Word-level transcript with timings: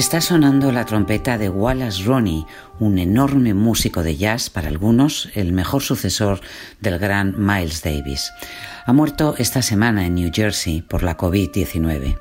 Está 0.00 0.22
sonando 0.22 0.72
la 0.72 0.86
trompeta 0.86 1.36
de 1.36 1.50
Wallace 1.50 2.04
Roney, 2.04 2.46
un 2.78 2.98
enorme 2.98 3.52
músico 3.52 4.02
de 4.02 4.16
jazz, 4.16 4.48
para 4.48 4.68
algunos 4.68 5.28
el 5.34 5.52
mejor 5.52 5.82
sucesor 5.82 6.40
del 6.80 6.98
gran 6.98 7.34
Miles 7.36 7.82
Davis. 7.82 8.32
Ha 8.86 8.94
muerto 8.94 9.34
esta 9.36 9.60
semana 9.60 10.06
en 10.06 10.14
New 10.14 10.30
Jersey 10.32 10.80
por 10.80 11.02
la 11.02 11.18
COVID-19. 11.18 12.18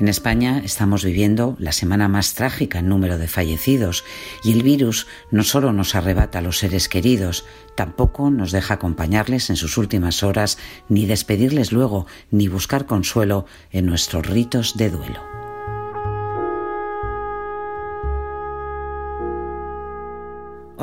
En 0.00 0.08
España 0.08 0.62
estamos 0.64 1.04
viviendo 1.04 1.54
la 1.60 1.70
semana 1.70 2.08
más 2.08 2.34
trágica 2.34 2.80
en 2.80 2.88
número 2.88 3.18
de 3.18 3.28
fallecidos 3.28 4.02
y 4.42 4.50
el 4.50 4.64
virus 4.64 5.06
no 5.30 5.44
solo 5.44 5.72
nos 5.72 5.94
arrebata 5.94 6.40
a 6.40 6.42
los 6.42 6.58
seres 6.58 6.88
queridos, 6.88 7.44
tampoco 7.76 8.32
nos 8.32 8.50
deja 8.50 8.74
acompañarles 8.74 9.48
en 9.48 9.54
sus 9.54 9.78
últimas 9.78 10.24
horas, 10.24 10.58
ni 10.88 11.06
despedirles 11.06 11.70
luego, 11.70 12.04
ni 12.32 12.48
buscar 12.48 12.86
consuelo 12.86 13.46
en 13.70 13.86
nuestros 13.86 14.26
ritos 14.26 14.76
de 14.76 14.90
duelo. 14.90 15.41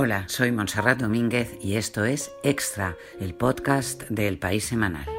Hola, 0.02 0.24
soy 0.30 0.54
Montserrat 0.54 1.02
Domínguez 1.02 1.58
y 1.62 1.76
esto 1.76 2.06
es 2.06 2.32
Extra, 2.42 2.96
el 3.20 3.34
podcast 3.34 4.04
del 4.04 4.40
País 4.40 4.64
Semanal. 4.64 5.19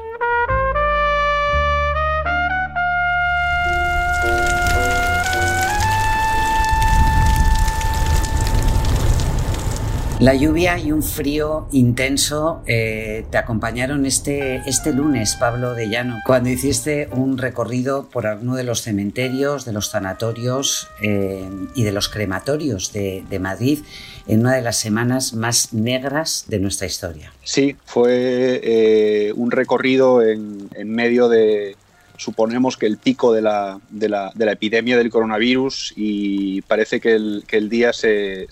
La 10.21 10.35
lluvia 10.35 10.77
y 10.77 10.91
un 10.91 11.01
frío 11.01 11.67
intenso 11.71 12.61
eh, 12.67 13.25
te 13.31 13.39
acompañaron 13.39 14.05
este, 14.05 14.57
este 14.67 14.93
lunes, 14.93 15.35
Pablo 15.35 15.73
de 15.73 15.89
Llano, 15.89 16.19
cuando 16.27 16.47
hiciste 16.49 17.09
un 17.11 17.39
recorrido 17.39 18.07
por 18.07 18.27
uno 18.39 18.55
de 18.55 18.63
los 18.63 18.83
cementerios, 18.83 19.65
de 19.65 19.73
los 19.73 19.87
sanatorios 19.87 20.89
eh, 21.01 21.49
y 21.73 21.81
de 21.81 21.91
los 21.91 22.07
crematorios 22.07 22.93
de, 22.93 23.39
Madrid 23.39 23.79
en 24.27 24.41
una 24.41 24.53
de 24.53 24.61
las 24.61 24.77
semanas 24.77 25.33
más 25.33 25.73
negras 25.73 26.45
de 26.47 26.59
nuestra 26.59 26.85
historia. 26.85 27.33
Sí, 27.43 27.75
fue 27.85 28.61
eh, 28.63 29.33
un 29.35 29.49
recorrido 29.49 30.21
en, 30.21 30.69
medio 30.85 31.29
de, 31.29 31.75
suponemos 32.17 32.77
que 32.77 32.85
el 32.85 32.97
pico 32.97 33.33
de 33.33 33.41
la, 33.41 33.79
de 33.89 34.07
la, 34.07 34.31
epidemia 34.37 34.99
del 34.99 35.09
coronavirus 35.09 35.93
y 35.95 36.61
parece 36.61 37.01
que 37.01 37.15
el, 37.15 37.43
que 37.47 37.57
el 37.57 37.69
día 37.69 37.91
se 37.91 38.47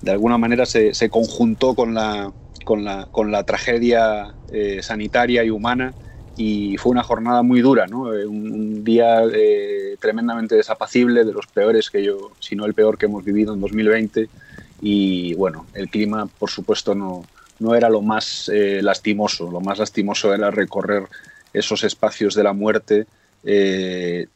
de 0.00 0.10
alguna 0.10 0.38
manera 0.38 0.66
se, 0.66 1.10
conjuntó 1.10 1.74
con 1.74 1.94
la, 1.94 2.32
con 2.64 2.84
la, 2.84 3.06
con 3.10 3.30
la 3.30 3.44
tragedia 3.44 4.34
eh, 4.50 4.80
sanitaria 4.82 5.44
y 5.44 5.50
humana 5.50 5.92
y 6.36 6.76
fue 6.78 6.92
una 6.92 7.02
jornada 7.02 7.42
muy 7.42 7.60
dura, 7.60 7.86
¿no? 7.86 8.14
Eh, 8.14 8.26
un, 8.26 8.82
día 8.82 9.22
eh, 9.32 9.96
tremendamente 10.00 10.54
desapacible, 10.54 11.24
de 11.24 11.32
los 11.32 11.46
peores 11.46 11.90
que 11.90 12.02
yo, 12.02 12.32
si 12.38 12.56
no 12.56 12.64
el 12.64 12.72
peor 12.72 12.96
que 12.96 13.06
hemos 13.06 13.24
vivido 13.24 13.52
en 13.52 13.60
2020 13.60 14.28
y 14.80 15.34
bueno, 15.34 15.66
el 15.74 15.90
clima 15.90 16.26
por 16.38 16.48
supuesto 16.48 16.94
no, 16.94 17.24
no 17.58 17.74
era 17.74 17.90
lo 17.90 18.00
más 18.00 18.50
lastimoso, 18.54 19.50
lo 19.50 19.60
más 19.60 19.78
lastimoso 19.78 20.32
era 20.32 20.50
recorrer 20.50 21.02
esos 21.52 21.84
espacios 21.84 22.34
de 22.34 22.42
la 22.42 22.54
muerte 22.54 23.06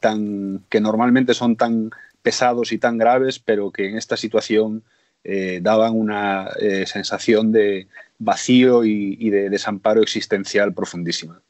tan, 0.01 0.61
que 0.69 0.81
normalmente 0.81 1.33
son 1.33 1.57
tan 1.57 1.91
pesados 2.21 2.73
y 2.73 2.79
tan 2.79 2.99
graves, 2.99 3.39
pero 3.39 3.71
que 3.71 3.89
en 3.89 3.97
esta 3.97 4.19
situación 4.19 4.83
eh, 5.27 5.61
daban 5.63 5.95
una 5.99 6.51
eh, 6.61 6.85
sensación 6.87 7.51
de 7.51 7.89
vacío 8.19 8.85
y, 8.85 9.31
de 9.31 9.49
desamparo 9.49 10.03
existencial 10.03 10.75
profundísima. 10.75 11.43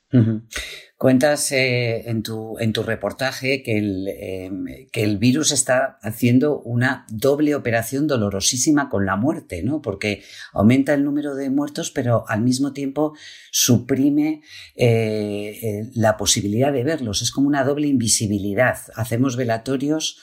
Cuentas 0.97 1.51
eh, 1.51 2.09
en, 2.09 2.23
tu, 2.23 2.57
en, 2.61 2.73
tu, 2.73 2.85
reportaje 2.85 3.65
que 3.65 3.79
el, 3.79 4.07
em, 4.17 4.67
que 4.93 5.03
el, 5.03 5.19
virus 5.19 5.51
está 5.51 5.99
haciendo 6.03 6.61
una 6.61 7.05
doble 7.11 7.57
operación 7.57 8.07
dolorosísima 8.07 8.89
con 8.89 9.07
la 9.07 9.17
muerte, 9.17 9.65
¿no? 9.65 9.83
Porque 9.83 10.23
aumenta 10.53 10.95
el 10.95 11.03
número 11.03 11.35
de 11.35 11.51
muertos, 11.51 11.91
pero 11.91 12.25
al 12.29 12.43
mismo 12.43 12.73
tiempo 12.73 13.15
suprime 13.51 14.43
la 14.77 16.17
posibilidad 16.17 16.73
de 16.73 16.85
verlos. 16.85 17.23
Es 17.23 17.33
como 17.33 17.49
una 17.49 17.65
doble 17.65 17.89
invisibilidad. 17.89 18.79
Hacemos 18.95 19.37
velatorios 19.37 20.21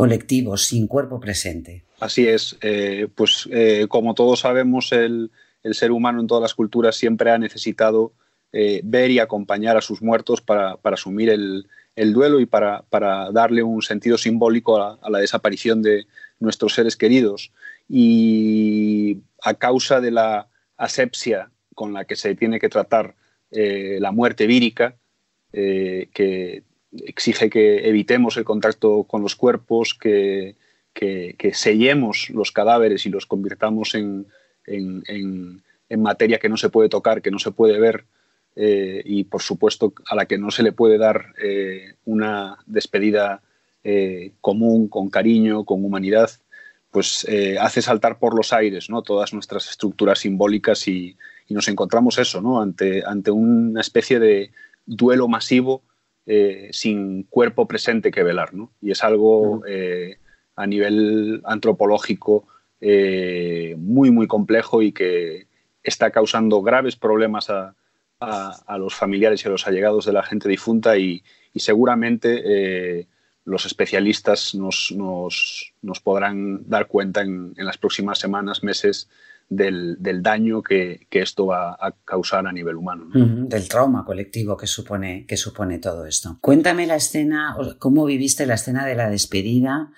colectivos 0.00 0.64
sin 0.64 0.86
cuerpo 0.86 1.20
presente. 1.20 1.84
Así 2.00 2.26
es, 2.26 2.56
eh, 2.62 3.06
pues 3.14 3.46
eh, 3.52 3.84
como 3.86 4.14
todos 4.14 4.40
sabemos, 4.40 4.92
el, 4.92 5.30
ser 5.72 5.92
humano 5.92 6.22
en 6.22 6.26
todas 6.26 6.40
las 6.40 6.54
culturas 6.54 6.96
siempre 6.96 7.30
ha 7.30 7.36
necesitado 7.36 8.12
eh, 8.50 8.80
ver 8.82 9.10
y 9.10 9.18
acompañar 9.18 9.76
a 9.76 9.82
sus 9.82 10.00
muertos 10.00 10.40
para, 10.40 10.78
asumir 10.82 11.28
el, 11.28 11.66
duelo 12.14 12.40
y 12.40 12.46
para, 12.46 12.82
darle 13.30 13.62
un 13.62 13.82
sentido 13.82 14.16
simbólico 14.16 14.80
a, 14.80 14.98
la 15.10 15.18
desaparición 15.18 15.82
de 15.82 16.06
nuestros 16.38 16.72
seres 16.72 16.96
queridos. 16.96 17.52
Y 17.86 19.18
a 19.42 19.52
causa 19.52 20.00
de 20.00 20.12
la 20.12 20.48
asepsia 20.78 21.50
con 21.74 21.92
la 21.92 22.06
que 22.06 22.16
se 22.16 22.34
tiene 22.34 22.58
que 22.58 22.70
tratar 22.70 23.16
la 23.50 24.12
muerte 24.12 24.46
vírica, 24.46 24.96
que 25.52 26.62
exige 26.92 27.50
que 27.50 27.88
evitemos 27.88 28.36
el 28.36 28.44
contacto 28.44 29.04
con 29.04 29.22
los 29.22 29.36
cuerpos, 29.36 29.94
que 29.94 30.56
que, 30.92 31.52
sellemos 31.54 32.30
los 32.30 32.52
cadáveres 32.52 33.06
y 33.06 33.10
los 33.10 33.26
convirtamos 33.26 33.94
en, 33.94 34.26
materia 35.98 36.38
que 36.38 36.48
no 36.48 36.56
se 36.56 36.68
puede 36.68 36.88
tocar, 36.88 37.20
que 37.20 37.30
no 37.30 37.38
se 37.38 37.50
puede 37.50 37.78
ver 37.80 38.04
eh, 38.54 39.02
y 39.04 39.24
por 39.24 39.42
supuesto 39.42 39.92
a 40.06 40.14
la 40.14 40.26
que 40.26 40.38
no 40.38 40.50
se 40.50 40.62
le 40.62 40.72
puede 40.72 40.98
dar 40.98 41.34
eh, 41.42 41.94
una 42.04 42.58
despedida 42.66 43.42
eh, 43.82 44.32
común, 44.40 44.88
con 44.88 45.10
cariño, 45.10 45.64
con 45.64 45.84
humanidad, 45.84 46.30
pues 46.92 47.26
hace 47.60 47.82
saltar 47.82 48.18
por 48.18 48.36
los 48.36 48.52
aires 48.52 48.90
¿no? 48.90 49.02
todas 49.02 49.32
nuestras 49.32 49.70
estructuras 49.70 50.20
simbólicas 50.20 50.88
y, 50.88 51.16
nos 51.48 51.66
encontramos 51.66 52.16
eso, 52.18 52.40
¿no? 52.40 52.62
ante, 52.62 53.02
ante 53.04 53.32
una 53.32 53.80
especie 53.80 54.20
de 54.20 54.52
duelo 54.86 55.26
masivo 55.26 55.82
sin 56.70 57.24
cuerpo 57.24 57.66
presente 57.66 58.10
que 58.10 58.22
velar. 58.22 58.54
¿no? 58.54 58.72
Y 58.80 58.92
es 58.92 59.02
algo 59.02 59.62
a 60.56 60.66
nivel 60.66 61.40
antropológico 61.44 62.46
eh, 62.80 63.74
muy, 63.78 64.10
muy 64.10 64.26
complejo 64.26 64.82
y 64.82 64.92
que 64.92 65.46
está 65.82 66.10
causando 66.10 66.62
graves 66.62 66.96
problemas 66.96 67.50
a, 67.50 67.74
los 68.76 68.94
familiares 68.94 69.42
y 69.42 69.48
a 69.48 69.50
los 69.50 69.66
allegados 69.66 70.04
de 70.04 70.12
la 70.12 70.22
gente 70.22 70.48
difunta 70.48 70.98
y, 70.98 71.22
seguramente 71.56 72.42
eh, 72.44 73.06
los 73.44 73.64
especialistas 73.64 74.54
nos, 74.54 74.94
podrán 76.04 76.68
dar 76.68 76.86
cuenta 76.86 77.22
en, 77.22 77.54
las 77.56 77.78
próximas 77.78 78.18
semanas, 78.18 78.62
meses, 78.62 79.08
del, 79.50 79.98
daño 80.22 80.62
que, 80.62 81.06
esto 81.10 81.46
va 81.46 81.72
a 81.72 81.94
causar 82.04 82.46
a 82.46 82.52
nivel 82.52 82.76
humano. 82.76 83.06
Del 83.12 83.68
trauma 83.68 84.04
colectivo 84.06 84.56
que 84.56 84.66
supone, 84.66 85.26
que 85.26 85.36
supone 85.36 85.78
todo 85.78 86.06
esto. 86.06 86.38
Cuéntame 86.40 86.86
la 86.86 86.96
escena, 86.96 87.54
cómo 87.78 88.06
viviste 88.06 88.46
la 88.46 88.54
escena 88.54 88.86
de 88.86 88.94
la 88.94 89.10
despedida 89.10 89.90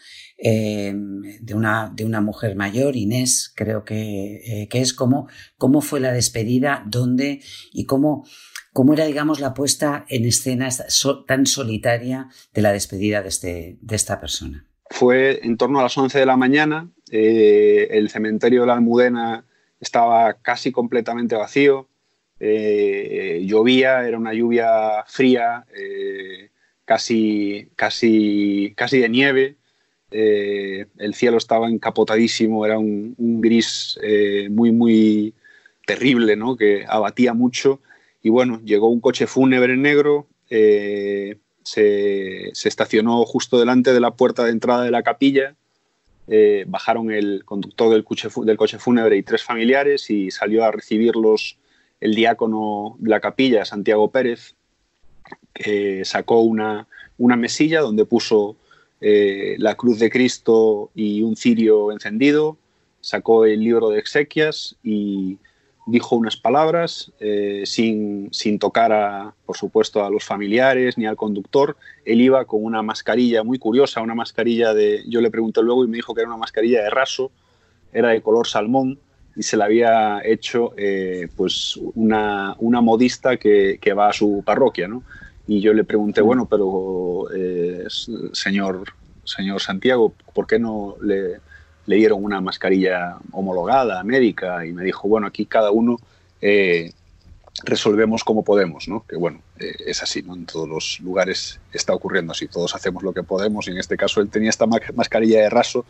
Em, 0.45 1.23
de, 1.41 1.55
una, 1.55 1.93
de 1.95 2.05
una 2.05 2.21
mujer 2.21 2.57
mayor, 2.57 2.97
Inés, 2.97 3.53
creo 3.55 3.85
que, 3.85 4.41
eh, 4.45 4.69
que 4.69 4.81
es 4.81 4.93
cómo, 4.93 5.29
cómo 5.57 5.81
fue 5.83 6.01
la 6.01 6.13
despedida, 6.13 6.83
dónde 6.85 7.41
y 7.73 7.85
cómo, 7.85 8.27
cómo 8.73 8.93
era, 8.93 9.05
digamos, 9.05 9.39
la 9.39 9.55
puesta 9.55 10.05
en 10.09 10.25
escena 10.25 10.69
tan 11.29 11.47
solitaria 11.47 12.27
de 12.53 12.61
la 12.61 12.73
despedida 12.73 13.23
de, 13.23 13.29
este, 13.29 13.79
de 13.81 13.95
esta 13.95 14.21
persona. 14.21 14.67
Fue 14.91 15.47
en 15.47 15.57
torno 15.57 15.79
a 15.79 15.85
las 15.85 15.97
11 15.97 16.19
de 16.19 16.27
la 16.27 16.37
mañana, 16.37 16.91
eh, 17.13 17.87
el 17.93 18.11
cementerio 18.11 18.63
de 18.63 18.67
la 18.67 18.75
Almudena 18.75 19.45
estaba 19.79 20.35
casi 20.43 20.73
completamente 20.73 21.37
vacío, 21.37 21.89
eh, 22.41 23.45
llovía, 23.47 24.07
era 24.07 24.19
una 24.19 24.35
lluvia 24.35 25.05
fría, 25.07 25.65
casi, 26.85 27.71
casi, 27.77 28.73
casi 28.77 28.99
de 28.99 29.09
nieve, 29.09 29.57
eh, 30.13 30.87
el 30.99 31.15
cielo 31.15 31.39
estaba 31.39 31.69
encapotadísimo, 31.69 32.67
era 32.67 32.79
un, 32.79 33.15
gris 33.41 33.99
eh, 34.03 34.49
muy, 34.51 34.71
muy 34.71 35.35
terrible, 35.87 36.37
¿no? 36.37 36.57
que 36.57 36.85
abatía 36.87 37.35
mucho. 37.35 37.81
Y 38.23 38.29
bueno, 38.29 38.61
llegó 38.65 38.89
un 38.89 39.01
coche 39.01 39.27
fúnebre 39.27 39.77
negro, 39.77 40.29
eh, 40.51 41.39
se, 41.65 42.51
estacionó 42.51 43.25
justo 43.25 43.59
delante 43.59 43.93
de 43.93 44.01
la 44.01 44.15
puerta 44.15 44.45
de 44.45 44.51
entrada 44.51 44.85
de 44.85 44.91
la 44.91 45.03
capilla, 45.03 45.57
bajaron 46.67 47.11
el 47.11 47.45
conductor 47.45 47.93
del 47.93 48.05
coche, 48.05 48.29
del 48.45 48.57
coche 48.57 48.79
fúnebre 48.79 49.17
y 49.17 49.23
tres 49.23 49.43
familiares 49.43 50.09
y 50.09 50.31
salió 50.31 50.65
a 50.65 50.71
recibirlos 50.71 51.59
el 52.01 52.15
diácono 52.15 52.97
de 52.99 53.11
la 53.11 53.21
capilla, 53.21 53.65
Santiago 53.65 54.11
Pérez, 54.11 54.55
que 55.55 56.05
sacó 56.05 56.41
una, 56.41 56.89
una 57.19 57.37
mesilla 57.37 57.81
donde 57.81 58.05
puso 58.05 58.57
eh, 59.01 59.57
la 59.59 59.75
cruz 59.77 59.99
de 59.99 60.11
Cristo 60.11 60.91
y 60.95 61.23
un 61.23 61.37
cirio 61.37 61.93
encendido, 61.93 62.57
sacó 63.01 63.45
el 63.45 63.61
libro 63.61 63.91
de 63.91 63.99
exequias 63.99 64.77
y 64.83 65.39
dijo 65.87 66.17
unas 66.17 66.37
palabras 66.37 67.13
eh, 67.19 67.65
sin, 67.67 68.31
tocar, 68.59 68.93
a, 68.93 69.35
por 69.45 69.57
supuesto, 69.57 70.05
a 70.05 70.11
los 70.11 70.25
familiares 70.25 70.97
ni 70.97 71.07
al 71.07 71.17
conductor. 71.17 71.77
Él 72.05 72.21
iba 72.21 72.45
con 72.45 72.65
una 72.65 72.83
mascarilla 72.83 73.43
muy 73.43 73.59
curiosa, 73.59 74.01
una 74.01 74.15
mascarilla 74.15 74.75
de, 74.75 75.03
yo 75.09 75.21
le 75.21 75.31
pregunté 75.31 75.63
luego 75.63 75.85
y 75.85 75.89
me 75.89 75.97
dijo 75.97 76.15
que 76.15 76.21
era 76.21 76.29
una 76.29 76.39
mascarilla 76.39 76.83
de 76.83 76.91
raso, 76.91 77.33
era 77.93 78.11
de 78.11 78.23
color 78.23 78.47
salmón 78.47 78.99
y 79.35 79.43
se 79.43 79.57
la 79.57 79.65
había 79.65 80.21
hecho 80.25 80.73
eh, 80.77 81.29
pues 81.37 81.79
una, 81.95 82.55
modista 82.61 83.37
que, 83.37 83.95
va 83.97 84.09
a 84.09 84.13
su 84.13 84.43
parroquia, 84.45 84.89
Y 85.49 85.61
yo 85.61 85.73
le 85.73 85.85
pregunté, 85.85 86.21
bueno, 86.21 86.47
pero 86.47 87.27
eh, 87.35 87.87
señor, 88.33 88.85
señor 89.25 89.61
Santiago, 89.61 90.13
¿por 90.35 90.47
qué 90.47 90.59
no 90.59 90.97
le 91.03 91.41
le 91.87 91.97
dieron 91.97 92.23
una 92.25 92.41
mascarilla 92.41 93.17
homologada, 93.33 94.03
médica, 94.05 94.65
y 94.65 94.73
me 94.73 94.85
dijo, 94.85 95.09
bueno, 95.09 95.27
aquí 95.27 95.47
cada 95.47 95.71
uno 95.71 95.99
eh, 96.41 96.93
resolvemos 97.65 98.25
como 98.25 98.43
podemos, 98.43 98.89
¿no? 98.89 99.05
Que 99.09 99.17
bueno, 99.17 99.41
eh, 99.59 99.75
es 99.87 100.03
así, 100.03 100.23
¿no? 100.23 100.35
En 100.35 100.47
todos 100.47 100.69
los 100.69 101.01
lugares 101.01 101.61
está 101.73 101.95
ocurriendo 101.95 102.33
así, 102.33 102.49
todos 102.49 102.75
hacemos 102.75 103.03
lo 103.03 103.13
que 103.13 103.23
podemos, 103.23 103.67
y 103.69 103.73
en 103.73 103.79
este 103.79 103.97
caso 103.97 104.21
él 104.21 104.29
tenía 104.29 104.51
esta 104.51 104.67
mascarilla 104.67 105.41
de 105.41 105.51
raso, 105.51 105.85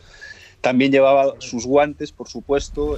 también 0.61 0.93
llevaba 0.93 1.33
sus 1.39 1.65
guantes, 1.65 2.13
por 2.13 2.29
supuesto, 2.29 2.97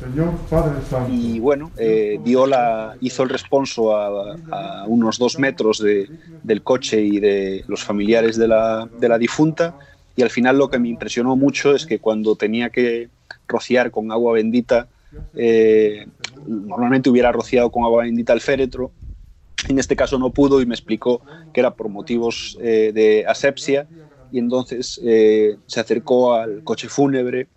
y 1.09 1.39
bueno, 1.39 1.71
eh, 1.77 2.19
dio 2.23 2.45
la, 2.45 2.95
hizo 3.01 3.23
el 3.23 3.29
responso 3.29 3.97
a, 3.97 4.85
unos 4.85 5.17
dos 5.17 5.39
metros 5.39 5.81
del 5.81 6.61
coche 6.61 7.01
y 7.01 7.19
de 7.19 7.65
los 7.67 7.83
familiares 7.83 8.37
de 8.37 8.47
la, 8.47 8.87
de 8.99 9.09
la 9.09 9.17
difunta, 9.17 9.79
y 10.15 10.21
al 10.21 10.29
final 10.29 10.57
lo 10.57 10.69
que 10.69 10.79
me 10.79 10.89
impresionó 10.89 11.35
mucho 11.35 11.75
es 11.75 11.85
que 11.85 11.99
cuando 11.99 12.35
tenía 12.35 12.69
que 12.69 13.09
rociar 13.47 13.91
con 13.91 14.11
agua 14.11 14.33
bendita, 14.33 14.87
eh, 15.35 16.07
normalmente 16.47 17.09
hubiera 17.09 17.31
rociado 17.31 17.69
con 17.69 17.83
agua 17.83 18.03
bendita 18.03 18.33
el 18.33 18.41
féretro, 18.41 18.91
en 19.67 19.79
este 19.79 19.95
caso 19.95 20.17
no 20.17 20.29
pudo 20.29 20.61
y 20.61 20.65
me 20.65 20.75
explicó 20.75 21.21
que 21.53 21.59
era 21.59 21.73
por 21.73 21.89
motivos 21.89 22.57
eh, 22.61 22.91
de 22.93 23.25
asepsia 23.27 23.87
y 24.31 24.39
entonces 24.39 24.99
eh, 25.03 25.57
se 25.65 25.79
acercó 25.79 26.33
al 26.33 26.63
coche 26.63 26.87
fúnebre, 26.87 27.47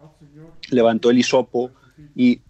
levantó 0.71 1.11
el 1.11 1.19
hisopo 1.19 1.71
y 2.15 2.41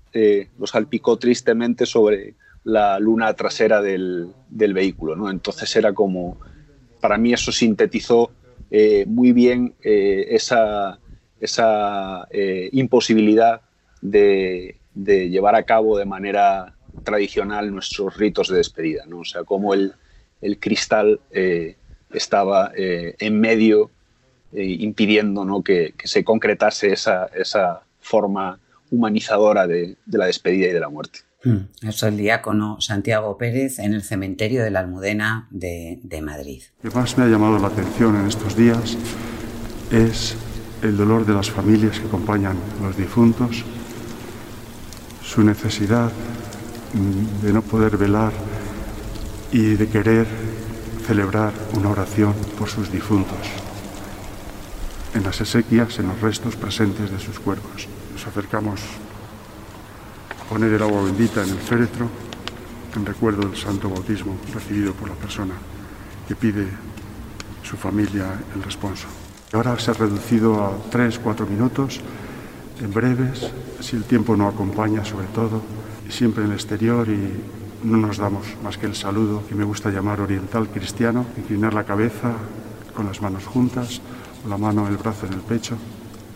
lo 0.58 0.66
salpicó 0.66 1.16
tristemente 1.16 1.86
sobre 1.86 2.34
la 2.64 2.98
luna 2.98 3.32
trasera 3.34 3.80
del, 3.80 4.32
del 4.48 4.74
vehículo. 4.74 5.14
¿no? 5.14 5.30
Entonces 5.30 5.76
era 5.76 5.92
como, 5.92 6.38
para 7.00 7.16
mí 7.16 7.32
eso 7.32 7.52
sintetizó 7.52 8.32
eh, 8.70 9.04
muy 9.06 9.32
bien 9.32 9.74
eh, 9.82 10.26
esa, 10.30 10.98
esa 11.40 12.26
eh, 12.30 12.68
imposibilidad 12.72 13.62
de, 14.00 14.74
llevar 14.94 15.54
a 15.54 15.62
cabo 15.62 15.96
de 15.96 16.04
manera 16.04 16.74
tradicional 17.04 17.72
nuestros 17.72 18.16
ritos 18.16 18.48
de 18.48 18.56
despedida, 18.56 19.04
¿no? 19.06 19.20
O 19.20 19.24
sea, 19.24 19.44
como 19.44 19.72
el, 19.72 19.94
el 20.40 20.58
cristal 20.58 21.20
estaba 22.12 22.72
en 22.74 23.38
medio, 23.38 23.92
impidiendo 24.52 25.44
¿no? 25.44 25.62
que, 25.62 25.94
se 26.02 26.24
concretase 26.24 26.92
esa, 26.92 27.26
esa 27.26 27.82
forma 28.00 28.58
humanizadora 28.90 29.68
de 29.68 29.96
la 30.06 30.26
despedida 30.26 30.66
y 30.66 30.72
de 30.72 30.80
la 30.80 30.88
muerte. 30.88 31.20
Mm. 31.44 31.86
Es 31.86 32.02
el 32.02 32.16
diácono 32.16 32.80
Santiago 32.80 33.38
Pérez 33.38 33.78
en 33.78 33.94
el 33.94 34.02
cementerio 34.02 34.64
de 34.64 34.70
la 34.70 34.80
Almudena 34.80 35.46
de, 35.50 36.20
Madrid. 36.22 36.62
Lo 36.82 36.90
que 36.90 36.96
más 36.96 37.16
me 37.16 37.24
ha 37.24 37.28
llamado 37.28 37.58
la 37.58 37.68
atención 37.68 38.16
en 38.16 38.26
estos 38.26 38.56
días 38.56 38.96
es 39.92 40.36
el 40.82 40.96
dolor 40.96 41.24
de 41.24 41.34
las 41.34 41.50
familias 41.50 42.00
que 42.00 42.06
acompañan 42.06 42.56
a 42.80 42.86
los 42.86 42.96
difuntos, 42.96 43.64
su 45.22 45.42
necesidad 45.42 46.10
mm, 46.94 47.44
de 47.46 47.52
no 47.52 47.62
poder 47.62 47.96
velar 47.96 48.32
y 49.52 49.74
de 49.74 49.88
querer 49.88 50.26
celebrar 51.06 51.52
una 51.74 51.90
oración 51.90 52.34
por 52.58 52.68
sus 52.68 52.90
difuntos 52.90 53.38
en 55.14 55.22
las 55.22 55.40
exequias, 55.40 55.98
en 55.98 56.08
los 56.08 56.20
restos 56.20 56.56
presentes 56.56 57.10
de 57.10 57.18
sus 57.18 57.38
cuerpos. 57.38 57.88
Nos 58.12 58.26
acercamos 58.26 58.80
poner 60.48 60.72
el 60.72 60.82
agua 60.82 61.02
bendita 61.02 61.44
en 61.44 61.50
el 61.50 61.58
féretro 61.58 62.08
en 62.96 63.04
recuerdo 63.04 63.48
del 63.48 63.56
santo 63.56 63.88
bautismo 63.90 64.36
recibido 64.52 64.92
por 64.94 65.08
la 65.08 65.14
persona 65.14 65.54
que 66.26 66.34
pide 66.34 66.66
su 67.62 67.76
familia 67.76 68.32
el 68.54 68.62
responso. 68.62 69.06
Ahora 69.52 69.78
se 69.78 69.90
ha 69.90 69.94
reducido 69.94 70.64
a 70.64 70.72
tres, 70.90 71.18
cuatro 71.18 71.46
minutos, 71.46 72.00
en 72.80 72.92
breves, 72.92 73.50
si 73.80 73.96
el 73.96 74.04
tiempo 74.04 74.36
no 74.36 74.48
acompaña 74.48 75.04
sobre 75.04 75.26
todo, 75.28 75.62
y 76.08 76.12
siempre 76.12 76.44
en 76.44 76.50
el 76.50 76.56
exterior 76.56 77.08
y 77.08 77.32
no 77.84 77.96
nos 77.96 78.18
damos 78.18 78.46
más 78.62 78.78
que 78.78 78.86
el 78.86 78.94
saludo 78.94 79.46
que 79.46 79.54
me 79.54 79.64
gusta 79.64 79.90
llamar 79.90 80.20
oriental 80.20 80.68
cristiano, 80.68 81.26
inclinar 81.36 81.74
la 81.74 81.84
cabeza 81.84 82.32
con 82.94 83.06
las 83.06 83.20
manos 83.20 83.46
juntas, 83.46 84.00
la 84.48 84.58
mano 84.58 84.88
el 84.88 84.96
brazo 84.96 85.26
en 85.26 85.34
el 85.34 85.40
pecho, 85.40 85.76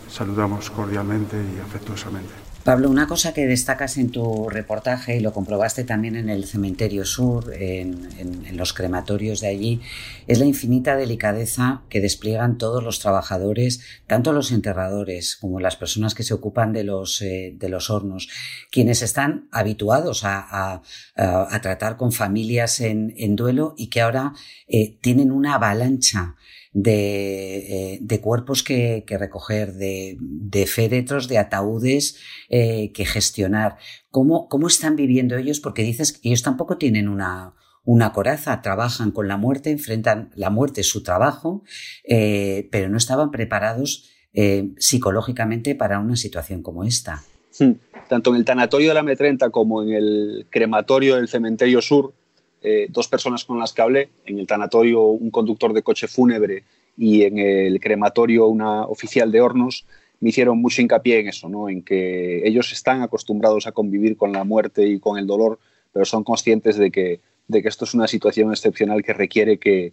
saludamos 0.09 0.69
cordialmente 0.69 1.37
y 1.37 1.59
afectuosamente. 1.59 2.42
Pablo, 2.63 2.89
una 2.89 3.07
cosa 3.07 3.33
que 3.33 3.45
destacas 3.45 3.97
en 3.97 4.09
tu 4.09 4.47
reportaje 4.47 5.17
y 5.17 5.19
lo 5.19 5.33
comprobaste 5.33 5.83
también 5.83 6.15
en 6.15 6.29
el 6.29 6.45
Cementerio 6.45 7.03
Sur, 7.03 7.53
en, 7.53 8.57
los 8.57 8.71
crematorios 8.71 9.41
de 9.41 9.47
allí, 9.47 9.81
es 10.27 10.39
la 10.39 10.45
infinita 10.45 10.95
delicadeza 10.95 11.81
que 11.89 11.99
despliegan 11.99 12.57
todos 12.57 12.81
los 12.81 12.99
trabajadores, 12.99 13.81
tanto 14.07 14.31
los 14.31 14.53
enterradores 14.53 15.35
como 15.35 15.59
las 15.59 15.75
personas 15.75 16.15
que 16.15 16.23
se 16.23 16.33
ocupan 16.33 16.71
de 16.71 16.85
los, 16.85 17.21
eh, 17.21 17.53
de 17.57 17.67
los 17.67 17.89
hornos, 17.89 18.29
quienes 18.71 19.01
están 19.01 19.49
habituados 19.51 20.21
a, 20.23 20.81
tratar 21.61 21.97
con 21.97 22.11
familias 22.13 22.79
en, 22.79 23.35
duelo 23.35 23.73
y 23.77 23.87
que 23.87 24.01
ahora 24.01 24.33
eh, 24.67 24.97
tienen 25.01 25.31
una 25.31 25.55
avalancha 25.55 26.35
de, 26.73 27.99
eh, 28.09 28.19
cuerpos 28.21 28.63
que, 28.63 29.05
recoger, 29.07 29.73
de, 29.73 30.65
féretros, 30.67 31.27
de 31.27 31.37
ataúdes 31.37 32.17
eh, 32.49 32.91
que 32.93 33.05
gestionar. 33.05 33.77
¿Cómo, 34.09 34.47
¿Cómo 34.49 34.67
están 34.67 34.95
viviendo 34.95 35.37
ellos? 35.37 35.59
Porque 35.59 35.83
dices 35.83 36.13
que 36.13 36.29
ellos 36.29 36.41
tampoco 36.41 36.77
tienen 36.77 37.07
una, 37.07 37.53
una 37.83 38.11
coraza, 38.11 38.61
trabajan 38.61 39.11
con 39.11 39.27
la 39.27 39.37
muerte, 39.37 39.71
enfrentan 39.71 40.31
la 40.35 40.49
muerte, 40.49 40.83
su 40.83 41.03
trabajo, 41.03 41.63
eh, 42.03 42.67
pero 42.71 42.89
no 42.89 42.97
estaban 42.97 43.31
preparados 43.31 44.09
psicológicamente 44.79 45.75
para 45.75 45.99
una 45.99 46.15
situación 46.15 46.63
como 46.63 46.83
esta. 46.85 47.21
Hmm. 47.59 47.73
Tanto 48.09 48.31
en 48.31 48.37
el 48.37 48.45
tanatorio 48.45 48.87
de 48.87 48.95
la 48.95 49.03
M30 49.03 49.51
como 49.51 49.83
en 49.83 49.91
el 49.91 50.47
crematorio 50.49 51.17
del 51.17 51.27
cementerio 51.27 51.83
sur, 51.83 52.15
eh, 52.63 52.87
dos 52.89 53.07
personas 53.07 53.43
con 53.43 53.59
las 53.59 53.73
que 53.73 53.81
hablé, 53.81 54.09
en 54.25 54.39
el 54.39 54.47
tanatorio 54.47 55.03
un 55.03 55.29
conductor 55.31 55.73
de 55.73 55.83
coche 55.83 56.07
fúnebre 56.07 56.63
y 56.97 57.23
en 57.23 57.37
el 57.37 57.79
crematorio 57.79 58.47
una 58.47 58.85
oficial 58.85 59.31
de 59.31 59.41
hornos, 59.41 59.85
me 60.19 60.29
hicieron 60.29 60.61
mucho 60.61 60.81
hincapié 60.81 61.19
en 61.19 61.27
eso, 61.27 61.49
¿no? 61.49 61.67
en 61.67 61.83
que 61.83 62.47
ellos 62.47 62.71
están 62.71 63.01
acostumbrados 63.01 63.67
a 63.67 63.73
convivir 63.73 64.15
con 64.15 64.31
la 64.31 64.45
muerte 64.45 64.87
y 64.87 64.99
con 64.99 65.17
el 65.17 65.27
dolor, 65.27 65.59
pero 65.91 66.05
son 66.05 66.23
conscientes 66.23 66.77
de 66.77 66.91
que, 66.91 67.19
de 67.49 67.61
que 67.61 67.67
esto 67.67 67.83
es 67.83 67.93
una 67.93 68.07
situación 68.07 68.51
excepcional 68.51 69.03
que 69.03 69.11
requiere 69.11 69.57
que 69.57 69.91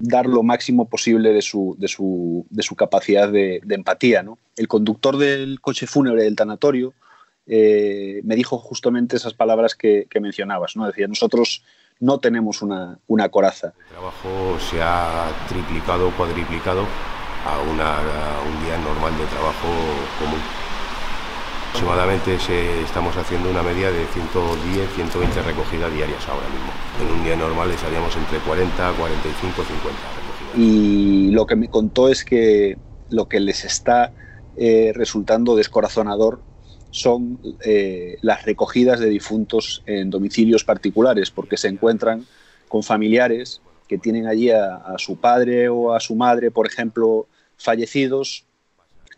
dar 0.00 0.26
lo 0.26 0.42
máximo 0.42 0.88
posible 0.88 1.32
de 1.32 1.42
su, 1.42 1.76
de 1.78 1.86
su, 1.86 2.46
de 2.50 2.62
su 2.64 2.74
capacidad 2.74 3.30
de, 3.30 3.62
empatía. 3.68 4.24
¿no? 4.24 4.38
El 4.56 4.66
conductor 4.66 5.16
del 5.18 5.60
coche 5.60 5.86
fúnebre 5.86 6.24
del 6.24 6.34
tanatorio 6.34 6.92
eh, 7.46 8.20
me 8.24 8.34
dijo 8.34 8.58
justamente 8.58 9.16
esas 9.16 9.34
palabras 9.34 9.76
que, 9.76 10.06
que 10.10 10.18
mencionabas. 10.18 10.74
¿no? 10.74 10.86
Decía, 10.86 11.06
nosotros 11.06 11.62
no 12.00 12.18
tenemos 12.18 12.62
una, 12.62 12.98
una 13.06 13.28
coraza. 13.28 13.74
El 13.88 13.96
trabajo 13.96 14.58
se 14.58 14.82
ha 14.82 15.30
triplicado 15.48 16.10
cuadriplicado 16.16 16.84
a, 17.46 17.60
una, 17.70 17.98
un 18.46 18.64
día 18.64 18.78
normal 18.78 19.16
de 19.18 19.26
trabajo 19.26 19.68
común. 20.18 20.40
Aproximadamente 21.68 22.38
se, 22.38 22.82
estamos 22.82 23.16
haciendo 23.16 23.50
una 23.50 23.62
media 23.62 23.90
de 23.90 24.06
110, 24.06 24.94
120 24.94 25.42
recogidas 25.42 25.92
diarias 25.92 26.28
ahora 26.28 26.46
mismo. 26.48 26.70
En 27.00 27.18
un 27.18 27.24
día 27.24 27.36
normal 27.36 27.70
estaríamos 27.70 28.14
entre 28.16 28.38
40, 28.38 28.92
45, 28.92 29.64
50 29.64 29.88
recogidas. 29.90 30.56
Y 30.56 31.30
lo 31.32 31.46
que 31.46 31.56
me 31.56 31.68
contó 31.68 32.08
es 32.08 32.24
que 32.24 32.78
lo 33.10 33.28
que 33.28 33.40
les 33.40 33.64
está 33.64 34.12
eh, 34.56 34.92
resultando 34.94 35.56
descorazonador 35.56 36.40
son 36.94 37.40
eh, 37.64 38.18
las 38.22 38.44
recogidas 38.44 39.00
de 39.00 39.08
difuntos 39.08 39.82
en 39.84 40.10
domicilios 40.10 40.62
particulares, 40.62 41.28
porque 41.32 41.56
se 41.56 41.66
encuentran 41.66 42.24
con 42.68 42.84
familiares 42.84 43.60
que 43.88 43.98
tienen 43.98 44.28
allí 44.28 44.50
a, 44.50 44.94
su 44.98 45.16
padre 45.16 45.68
o 45.68 45.92
a 45.92 45.98
su 45.98 46.14
madre, 46.14 46.52
por 46.52 46.68
ejemplo, 46.68 47.26
fallecidos, 47.56 48.44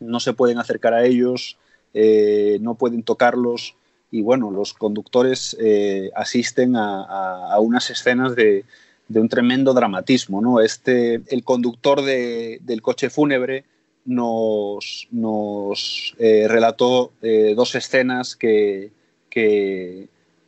no 0.01 0.21
se 0.21 0.33
pueden 0.33 0.57
acercar 0.59 0.95
a 0.95 1.05
ellos, 1.05 1.59
eh, 1.93 2.57
no 2.63 2.77
pueden 2.77 3.03
tocarlos 3.03 3.77
y 4.11 4.23
bueno, 4.23 4.51
los 4.51 4.73
conductores 4.73 5.55
eh, 5.61 6.11
asisten 6.15 6.77
a, 6.77 7.59
unas 7.61 7.91
escenas 7.91 8.35
de, 8.35 8.65
un 9.11 9.29
tremendo 9.29 9.75
dramatismo. 9.75 10.41
¿no? 10.41 10.61
Este, 10.61 11.21
el 11.29 11.45
conductor 11.45 12.01
del 12.01 12.81
coche 12.81 13.11
fúnebre 13.11 13.67
nos, 14.07 15.09
nos 15.11 16.15
eh, 16.19 16.47
relató 16.49 17.13
eh, 17.23 17.55
dos 17.57 17.75
escenas 17.75 18.37
que, 18.37 18.91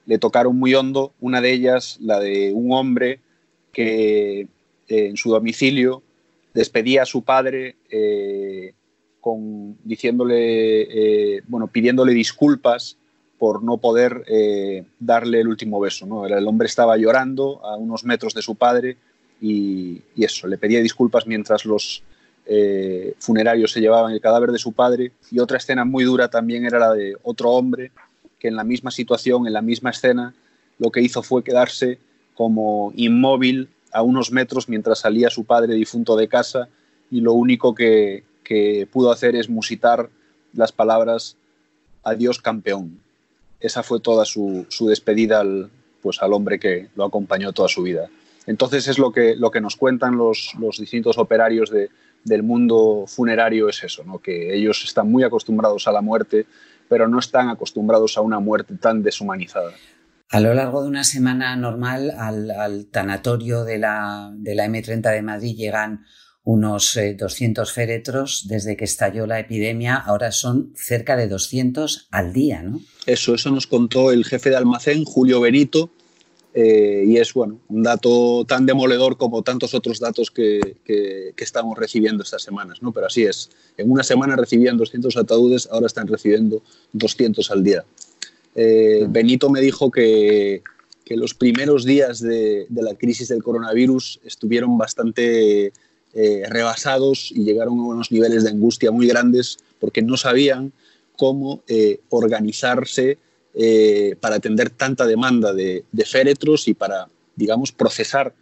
le 0.07 0.19
tocaron 0.19 0.59
muy 0.59 0.75
hondo, 0.75 1.13
una 1.21 1.43
de 1.43 1.53
ellas 1.53 1.99
la 2.01 2.19
de 2.19 2.55
un 2.55 2.73
hombre 2.73 3.21
que 3.71 4.41
eh, 4.41 4.49
en 4.89 5.19
su 5.19 5.29
domicilio 5.29 6.03
despedía 6.55 7.03
a 7.03 7.05
su 7.05 7.21
padre 7.21 7.77
con, 9.21 9.77
diciéndole, 9.85 11.43
bueno, 11.49 11.67
pidiéndole 11.67 12.15
disculpas 12.15 12.97
por 13.39 13.63
no 13.63 13.77
poder 13.77 14.25
darle 14.99 15.43
el 15.43 15.49
último 15.49 15.81
beso. 15.81 16.07
¿no? 16.07 16.25
El 16.25 16.49
hombre 16.49 16.67
estaba 16.67 16.97
llorando 16.97 17.63
a 17.63 17.77
unos 17.77 18.05
metros 18.05 18.33
de 18.33 18.41
su 18.41 18.55
padre 18.55 18.97
y, 19.43 20.01
y 20.17 20.25
eso, 20.25 20.47
le 20.47 20.57
pedía 20.57 20.81
disculpas 20.81 21.27
mientras 21.27 21.67
los 21.67 22.03
funerarios 23.19 23.73
se 23.73 23.81
llevaban 23.81 24.13
el 24.13 24.21
cadáver 24.21 24.53
de 24.53 24.59
su 24.59 24.73
padre. 24.73 25.13
Y 25.31 25.39
otra 25.39 25.59
escena 25.59 25.85
muy 25.85 26.05
dura 26.05 26.29
también 26.29 26.65
era 26.65 26.79
la 26.79 26.93
de 26.93 27.17
otro 27.23 27.51
hombre 27.51 27.93
que 28.39 28.49
en 28.49 28.57
la 28.57 28.65
misma 28.65 28.91
situación, 28.91 29.47
en 29.47 29.53
la 29.53 29.63
misma 29.63 29.91
escena, 29.91 30.35
lo 30.79 30.91
que 30.91 31.01
hizo 31.01 31.23
fue 31.23 31.43
quedarse 31.43 31.99
como 32.35 32.93
inmóvil 32.97 33.69
a 33.93 34.03
unos 34.03 34.31
metros 34.31 34.69
mientras 34.69 35.01
salía 35.01 35.31
su 35.31 35.45
padre 35.45 35.75
difunto 35.75 36.17
de 36.17 36.29
casa 36.29 36.69
y 37.11 37.21
lo 37.21 37.33
único 37.33 37.75
que, 37.75 38.25
pudo 38.91 39.13
hacer 39.13 39.37
es 39.37 39.51
musitar 39.51 40.09
las 40.55 40.73
palabras 40.73 41.37
adiós 42.03 42.41
campeón. 42.41 42.99
Esa 43.61 43.83
fue 43.83 44.01
toda 44.01 44.25
su, 44.25 44.67
despedida 44.89 45.41
al, 45.41 45.69
pues, 46.01 46.23
al 46.23 46.33
hombre 46.33 46.59
que 46.59 46.89
lo 46.97 47.05
acompañó 47.05 47.53
toda 47.53 47.69
su 47.69 47.83
vida. 47.83 48.09
Entonces 48.47 48.89
es 48.89 48.99
lo 48.99 49.13
que, 49.13 49.37
lo 49.37 49.51
que 49.51 49.61
nos 49.61 49.77
cuentan 49.77 50.17
los, 50.17 50.55
distintos 50.79 51.19
operarios 51.19 51.71
del 52.29 52.43
mundo 52.43 53.05
funerario 53.07 53.69
es 53.69 53.83
eso, 53.83 54.05
¿no? 54.05 54.19
que 54.19 54.55
ellos 54.55 54.85
están 54.85 55.11
muy 55.11 55.25
acostumbrados 55.25 55.89
a 55.89 55.93
la 55.93 56.03
muerte, 56.03 56.47
pero 56.89 57.09
no 57.09 57.19
están 57.19 57.49
acostumbrados 57.49 58.17
a 58.17 58.21
una 58.21 58.41
muerte 58.41 58.77
tan 58.77 59.03
deshumanizada. 59.03 59.73
A 60.31 60.41
lo 60.41 60.53
largo 60.53 60.83
de 60.83 60.89
una 60.89 61.05
semana 61.05 61.57
normal 61.57 62.11
al, 62.11 62.87
tanatorio 62.91 63.65
de 63.65 63.79
la, 63.79 64.31
de 64.35 64.55
la, 64.55 64.67
M30 64.67 65.11
de 65.13 65.23
Madrid 65.23 65.57
llegan 65.57 66.05
unos 66.45 66.99
200 67.19 67.69
eh, 67.69 67.73
féretros 67.73 68.47
desde 68.47 68.77
que 68.77 68.85
estalló 68.85 69.27
la 69.27 69.39
epidemia, 69.41 69.97
ahora 69.97 70.33
son 70.33 70.73
cerca 70.75 71.17
de 71.17 71.29
200 71.29 72.09
al 72.11 72.33
día, 72.33 72.63
¿no? 72.63 72.81
Eso, 73.07 73.35
eso 73.35 73.51
nos 73.51 73.67
contó 73.67 74.13
el 74.13 74.25
jefe 74.25 74.51
de 74.51 74.57
almacén, 74.57 75.05
Julio 75.05 75.41
Benito, 75.41 75.93
eh, 76.55 77.05
y 77.07 77.19
es 77.19 77.35
bueno, 77.35 77.61
un 77.69 77.83
dato 77.83 78.45
tan 78.47 78.65
demoledor 78.65 79.17
como 79.17 79.43
tantos 79.43 79.75
otros 79.75 80.01
datos 80.01 80.31
que, 80.31 80.77
que, 80.85 81.35
estamos 81.37 81.77
recibiendo 81.79 82.23
estas 82.23 82.43
semanas. 82.43 82.83
¿no? 82.83 82.93
Pero 82.93 83.07
así 83.07 83.25
es, 83.25 83.51
en 83.77 83.91
una 83.91 84.03
semana 84.03 84.35
recibían 84.35 84.77
200 84.77 85.17
ataúdes, 85.17 85.69
ahora 85.71 85.87
están 85.87 86.09
recibiendo 86.09 86.63
200 86.93 87.51
al 87.51 87.63
día. 87.63 87.85
Eh, 88.55 89.07
Benito 89.09 89.51
me 89.51 89.61
dijo 89.61 89.91
que, 89.91 90.63
que 91.05 91.17
los 91.17 91.35
primeros 91.35 91.85
días 91.85 92.21
de, 92.21 92.67
de, 92.69 92.83
la 92.83 92.95
crisis 92.95 93.29
del 93.29 93.43
coronavirus 93.43 94.21
estuvieron 94.25 94.77
bastante 94.79 95.73
eh, 96.15 96.43
rebasados 96.49 97.31
y 97.31 97.45
llegaron 97.45 97.79
a 97.79 97.85
unos 97.85 98.11
niveles 98.11 98.43
de 98.43 98.51
angustia 98.51 98.91
muy 98.91 99.07
grandes 99.07 99.59
porque 99.79 100.03
no 100.03 100.17
sabían 100.17 100.73
cómo 101.17 101.63
organizarse 102.11 103.19
eh, 103.61 104.15
para 104.21 104.37
atender 104.37 104.71
tanta 104.71 105.05
demanda 105.05 105.53
de, 105.53 105.85
féretros 106.07 106.69
y 106.69 106.75
para, 106.75 107.09
digamos, 107.35 107.73
procesar 107.73 108.33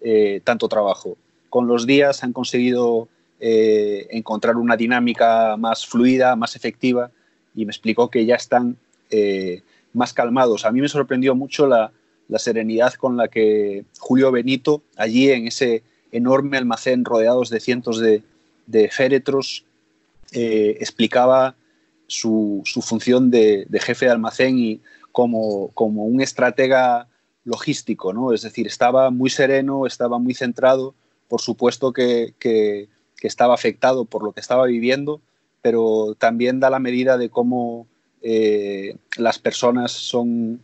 eh, 0.00 0.40
tanto 0.44 0.66
trabajo. 0.66 1.18
Con 1.50 1.66
los 1.66 1.86
días 1.86 2.24
han 2.24 2.32
conseguido 2.32 3.06
eh, 3.38 4.06
encontrar 4.12 4.56
una 4.56 4.78
dinámica 4.78 5.58
más 5.58 5.84
fluida, 5.84 6.36
más 6.36 6.56
efectiva 6.56 7.10
y 7.54 7.66
me 7.66 7.70
explicó 7.70 8.08
que 8.08 8.24
ya 8.24 8.36
están 8.36 8.78
más 9.92 10.14
calmados. 10.14 10.64
A 10.64 10.72
mí 10.72 10.80
me 10.80 10.88
sorprendió 10.88 11.34
mucho 11.34 11.66
la, 11.66 11.92
serenidad 12.38 12.94
con 12.94 13.18
la 13.18 13.28
que 13.28 13.84
Julio 13.98 14.32
Benito, 14.32 14.80
allí 14.96 15.30
en 15.30 15.48
ese 15.48 15.82
enorme 16.12 16.56
almacén 16.56 17.04
rodeados 17.04 17.50
de 17.50 17.60
cientos 17.60 18.00
de, 18.00 18.22
de 18.66 18.88
féretros, 18.88 19.66
explicaba 20.32 21.56
su, 22.06 22.62
función 22.82 23.30
de, 23.30 23.66
jefe 23.80 24.06
de 24.06 24.12
almacén 24.12 24.58
y 24.58 24.80
como, 25.10 25.70
un 25.76 26.20
estratega 26.20 27.08
logístico, 27.44 28.12
¿no? 28.12 28.32
Es 28.32 28.42
decir, 28.42 28.66
estaba 28.66 29.10
muy 29.10 29.30
sereno, 29.30 29.86
estaba 29.86 30.18
muy 30.18 30.34
centrado, 30.34 30.94
por 31.28 31.40
supuesto 31.40 31.92
que, 31.92 32.34
estaba 33.22 33.54
afectado 33.54 34.04
por 34.04 34.24
lo 34.24 34.32
que 34.32 34.40
estaba 34.40 34.66
viviendo, 34.66 35.20
pero 35.60 36.16
también 36.18 36.58
da 36.58 36.70
la 36.70 36.80
medida 36.80 37.16
de 37.16 37.30
cómo 37.30 37.86
eh, 38.20 38.96
las 39.16 39.38
personas 39.38 39.92
son 39.92 40.60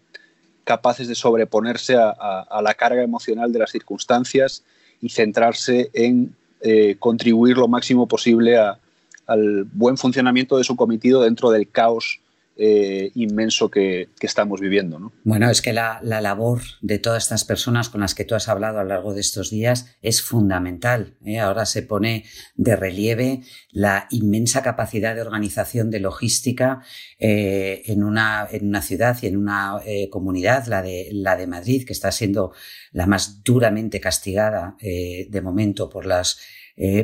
capaces 0.64 1.06
de 1.06 1.14
sobreponerse 1.14 1.96
a, 1.96 2.60
la 2.60 2.74
carga 2.74 3.02
emocional 3.02 3.52
de 3.52 3.60
las 3.60 3.70
circunstancias 3.70 4.64
y 5.00 5.08
centrarse 5.10 5.90
en 5.94 6.34
eh, 6.60 6.96
contribuir 6.98 7.56
lo 7.56 7.68
máximo 7.68 8.08
posible 8.08 8.58
a, 8.58 8.80
al 9.28 9.64
buen 9.64 9.96
funcionamiento 9.96 10.58
de 10.58 10.64
su 10.64 10.74
cometido 10.74 11.22
dentro 11.22 11.50
del 11.50 11.70
caos 11.70 12.20
eh, 12.60 13.12
inmenso 13.14 13.70
que, 13.70 14.08
estamos 14.20 14.60
viviendo. 14.60 14.98
¿no? 14.98 15.12
Bueno, 15.22 15.48
es 15.48 15.62
que 15.62 15.72
la, 15.72 16.00
labor 16.02 16.60
de 16.80 16.98
todas 16.98 17.22
estas 17.22 17.44
personas 17.44 17.88
con 17.88 18.00
las 18.00 18.16
que 18.16 18.24
tú 18.24 18.34
has 18.34 18.48
hablado 18.48 18.80
a 18.80 18.82
lo 18.82 18.88
largo 18.88 19.14
de 19.14 19.20
estos 19.20 19.50
días 19.50 19.96
es 20.02 20.22
fundamental. 20.22 21.14
¿eh? 21.24 21.38
Ahora 21.38 21.66
se 21.66 21.82
pone 21.82 22.24
de 22.56 22.74
relieve 22.74 23.42
la 23.70 24.08
inmensa 24.10 24.64
capacidad 24.64 25.14
de 25.14 25.20
organización 25.20 25.92
de 25.92 26.00
logística 26.00 26.82
eh, 27.20 27.82
en, 27.86 28.02
una, 28.02 28.48
en 28.50 28.66
una 28.66 28.82
ciudad 28.82 29.16
y 29.22 29.28
en 29.28 29.36
una 29.36 29.80
comunidad, 30.10 30.66
la 30.66 30.82
de, 30.82 31.10
la 31.12 31.36
de 31.36 31.46
Madrid, 31.46 31.86
que 31.86 31.92
está 31.92 32.10
siendo 32.10 32.52
la 32.90 33.06
más 33.06 33.44
duramente 33.44 34.00
castigada 34.00 34.76
de 34.80 35.40
momento 35.44 35.88
por, 35.88 36.06
las, 36.06 36.40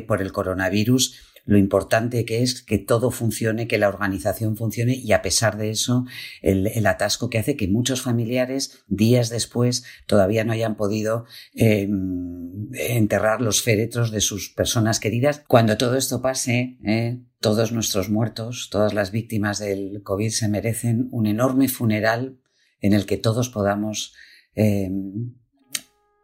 por 0.05 0.21
el 0.21 0.33
coronavirus 0.33 1.34
lo 1.45 1.57
importante 1.57 2.25
que 2.25 2.41
es 2.41 2.61
que 2.63 2.79
todo 2.79 3.11
funcione, 3.11 3.67
que 3.67 3.77
la 3.77 3.87
organización 3.87 4.57
funcione 4.57 4.95
y 4.95 5.11
a 5.11 5.21
pesar 5.21 5.57
de 5.57 5.69
eso, 5.69 6.05
el, 6.41 6.85
atasco 6.85 7.29
que 7.29 7.37
hace 7.37 7.55
que 7.55 7.67
muchos 7.67 8.01
familiares 8.01 8.83
días 8.87 9.29
después 9.29 9.83
todavía 10.07 10.43
no 10.43 10.53
hayan 10.53 10.75
podido 10.75 11.25
em, 11.53 12.69
enterrar 12.73 13.41
los 13.41 13.61
féretros 13.61 14.11
de 14.11 14.21
sus 14.21 14.49
personas 14.49 14.99
queridas. 14.99 15.43
Cuando 15.47 15.77
todo 15.77 15.95
esto 15.95 16.21
pase, 16.21 16.77
eh, 16.83 17.19
todos 17.39 17.71
nuestros 17.71 18.09
muertos, 18.09 18.69
todas 18.71 18.93
las 18.95 19.11
víctimas 19.11 19.59
del 19.59 20.01
COVID 20.03 20.29
se 20.29 20.49
merecen 20.49 21.07
un 21.11 21.27
enorme 21.27 21.67
funeral 21.67 22.39
en 22.81 22.93
el 22.93 23.05
que 23.05 23.17
todos 23.17 23.49
podamos 23.49 24.13
em, 24.55 25.35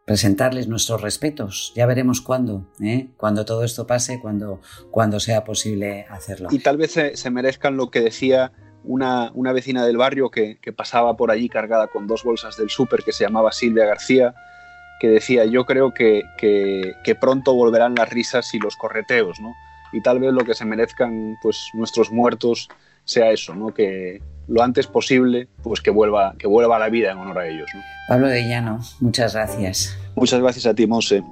presentarles 0.05 0.67
nuestros 0.67 1.01
respetos. 1.01 1.72
Ya 1.75 1.86
veremos 1.86 2.22
cuándo, 2.22 2.67
¿eh? 2.81 3.10
cuando 3.17 3.46
todo 3.46 3.63
esto 3.63 3.88
pase, 3.88 4.20
cuando, 4.20 4.62
cuando 4.89 5.20
sea 5.20 5.43
posible 5.43 6.05
hacerlo. 6.10 6.50
Y 6.51 6.60
tal 6.60 6.77
vez 6.77 6.91
se, 6.91 7.29
merezcan 7.29 7.77
lo 7.77 7.91
que 7.91 8.01
decía 8.01 8.51
una, 8.84 9.31
una 9.36 9.53
vecina 9.53 9.86
del 9.86 9.98
barrio 9.98 10.29
que, 10.31 10.58
pasaba 10.75 11.15
por 11.15 11.31
allí 11.31 11.50
cargada 11.50 11.88
con 11.88 12.08
dos 12.08 12.24
bolsas 12.24 12.58
del 12.58 12.70
súper 12.70 13.03
que 13.03 13.12
se 13.12 13.24
llamaba 13.24 13.51
Silvia 13.51 13.86
García, 13.86 14.34
que 15.00 15.08
decía, 15.08 15.46
yo 15.46 15.65
creo 15.65 15.93
que, 15.93 16.24
que, 16.38 17.15
pronto 17.20 17.53
volverán 17.53 17.96
las 17.96 18.10
risas 18.10 18.53
y 18.53 18.60
los 18.60 18.75
correteos, 18.75 19.39
¿no? 19.39 19.53
Y 19.93 20.01
tal 20.01 20.20
vez 20.20 20.31
lo 20.31 20.46
que 20.46 20.53
se 20.53 20.63
merezcan 20.63 21.38
pues, 21.41 21.70
nuestros 21.74 22.12
muertos 22.12 22.70
sea 23.03 23.31
eso, 23.31 23.53
¿no? 23.55 23.74
Que 23.74 24.22
lo 24.51 24.62
antes 24.62 24.86
posible, 24.86 25.48
pues 25.63 25.79
que 25.79 25.91
vuelva, 25.91 26.36
que 26.38 26.46
vuelva 26.46 26.75
a 26.75 26.79
la 26.79 26.89
vida 26.89 27.12
en 27.12 27.17
honor 27.17 27.39
a 27.39 27.48
ellos. 27.48 27.70
¿no? 27.74 27.81
Pablo 28.10 28.27
de 28.27 28.48
Llano, 28.48 28.79
muchas 29.00 29.34
gracias. 29.34 29.98
Muchas 30.13 30.41
gracias 30.41 30.65
a 30.65 30.74
ti, 30.74 30.86
Monse. 30.88 31.24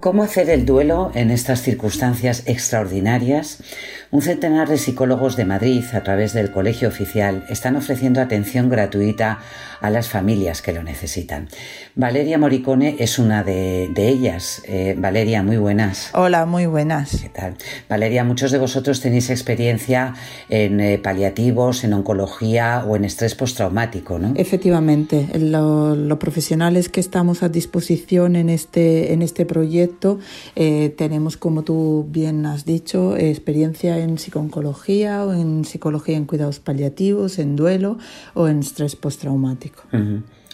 ¿Cómo 0.00 0.22
hacer 0.22 0.50
el 0.50 0.64
duelo 0.64 1.12
en 1.14 1.30
estas 1.30 1.62
circunstancias 1.62 2.42
extraordinarias? 2.46 3.62
Un 4.10 4.22
centenar 4.22 4.68
de 4.68 4.78
psicólogos 4.78 5.36
de 5.36 5.44
Madrid, 5.44 5.84
a 5.92 6.02
través 6.02 6.32
del 6.32 6.50
Colegio 6.50 6.88
Oficial, 6.88 7.44
están 7.50 7.76
ofreciendo 7.76 8.22
atención 8.22 8.70
gratuita 8.70 9.40
a 9.82 9.90
las 9.90 10.08
familias 10.08 10.62
que 10.62 10.72
lo 10.72 10.82
necesitan. 10.82 11.48
Valeria 11.94 12.38
Moricone 12.38 12.96
es 12.98 13.18
una 13.18 13.44
de, 13.44 13.92
ellas. 13.96 14.62
Eh, 14.66 14.94
Valeria, 14.96 15.42
muy 15.42 15.58
buenas. 15.58 16.10
Hola, 16.14 16.46
muy 16.46 16.64
buenas. 16.64 17.20
¿Qué 17.20 17.28
tal? 17.28 17.56
Valeria, 17.88 18.24
muchos 18.24 18.50
de 18.50 18.58
vosotros 18.58 19.02
tenéis 19.02 19.28
experiencia 19.28 20.14
en 20.48 20.80
eh, 20.80 20.98
paliativos, 20.98 21.84
en 21.84 21.92
oncología 21.92 22.84
o 22.88 22.96
en 22.96 23.04
estrés 23.04 23.34
postraumático, 23.34 24.18
¿no? 24.18 24.32
Efectivamente, 24.36 25.28
los 25.38 26.18
profesionales 26.18 26.88
que 26.88 27.00
estamos 27.00 27.42
a 27.42 27.50
disposición 27.50 28.36
en 28.36 28.48
este, 28.48 29.12
en 29.12 29.20
este 29.20 29.44
proyecto 29.44 30.18
eh, 30.56 30.94
tenemos, 30.96 31.36
como 31.36 31.62
tú 31.62 32.06
bien 32.08 32.46
has 32.46 32.64
dicho, 32.64 33.16
experiencia 33.16 33.97
en 33.98 34.18
psiconcología 34.18 35.24
o 35.24 35.32
en 35.32 35.64
psicología 35.64 36.16
en 36.16 36.26
cuidados 36.26 36.60
paliativos, 36.60 37.38
en 37.38 37.56
duelo 37.56 37.98
o 38.34 38.48
en 38.48 38.60
estrés 38.60 38.96
postraumático. 38.96 39.82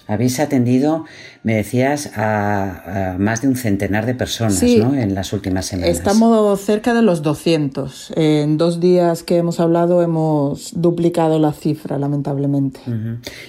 Habéis 0.07 0.39
atendido, 0.39 1.07
me 1.45 1.55
decías, 1.57 2.11
a, 2.17 3.17
más 3.19 3.43
de 3.43 3.49
un 3.49 3.57
centenar 3.57 4.07
de 4.07 4.15
personas 4.15 4.63
¿no? 4.63 4.95
en 4.95 5.15
las 5.15 5.35
últimas 5.35 5.67
semanas. 5.67 5.95
Estamos 5.95 6.59
cerca 6.63 6.95
de 6.95 7.03
los 7.03 7.21
200. 7.21 8.15
En 8.17 8.57
dos 8.57 8.81
días 8.81 9.23
que 9.23 9.37
hemos 9.37 9.61
hablado 9.61 10.03
hemos 10.03 10.73
duplicado 10.75 11.39
la 11.39 11.53
cifra, 11.53 11.99
lamentablemente. 11.99 12.81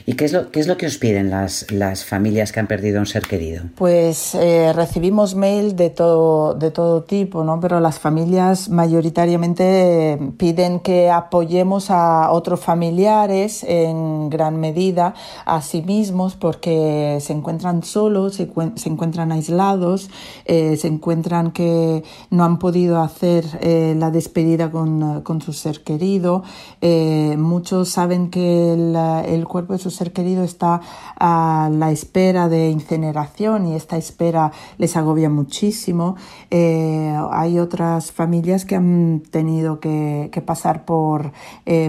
¿Y 0.05 0.13
qué 0.13 0.25
es, 0.25 0.33
lo, 0.33 0.51
qué 0.51 0.59
es 0.59 0.67
lo 0.67 0.75
que 0.75 0.87
os 0.87 0.97
piden 0.97 1.29
las, 1.29 1.71
las 1.71 2.03
familias 2.03 2.51
que 2.51 2.59
han 2.59 2.67
perdido 2.67 2.99
un 2.99 3.05
ser 3.05 3.23
querido? 3.23 3.63
Pues 3.75 4.35
eh, 4.35 4.73
recibimos 4.73 5.35
mail 5.35 5.77
de 5.77 5.89
todo, 5.89 6.53
de 6.53 6.71
todo 6.71 7.03
tipo, 7.03 7.45
¿no? 7.45 7.61
pero 7.61 7.79
las 7.79 7.99
familias 7.99 8.67
mayoritariamente 8.67 10.19
piden 10.37 10.81
que 10.81 11.09
apoyemos 11.09 11.89
a 11.91 12.29
otros 12.31 12.59
familiares 12.59 13.63
en 13.63 14.29
gran 14.29 14.59
medida, 14.59 15.13
a 15.45 15.61
sí 15.61 15.81
mismos, 15.81 16.35
porque 16.35 17.19
se 17.21 17.31
encuentran 17.31 17.84
solos, 17.87 18.35
se, 18.35 18.43
encuentran 18.89 19.31
aislados, 19.31 20.09
eh, 20.45 20.77
se 20.77 20.87
encuentran 20.87 21.51
que 21.51 22.03
no 22.29 22.43
han 22.43 22.59
podido 22.59 23.01
hacer 23.01 23.45
eh, 23.61 23.95
la 23.97 24.11
despedida 24.11 24.71
con, 24.71 25.21
con, 25.21 25.41
su 25.41 25.53
ser 25.53 25.83
querido. 25.83 26.43
Eh, 26.81 27.35
muchos 27.37 27.89
saben 27.89 28.29
que 28.29 28.73
el, 28.73 28.95
el, 28.95 29.45
cuerpo 29.45 29.73
de 29.73 29.79
su 29.79 29.91
ser 29.91 30.13
querido 30.13 30.43
está 30.43 30.81
a 31.19 31.69
la 31.71 31.91
espera 31.91 32.49
de 32.49 32.69
incineración 32.69 33.67
y 33.67 33.75
esta 33.75 33.97
espera 33.97 34.51
les 34.77 34.95
agobia 34.97 35.29
muchísimo. 35.29 36.15
hay 36.51 37.59
otras 37.59 38.11
familias 38.11 38.65
que 38.65 38.75
han 38.75 39.23
tenido 39.31 39.79
que, 39.79 40.29
que 40.31 40.41
pasar 40.41 40.85
por 40.85 41.31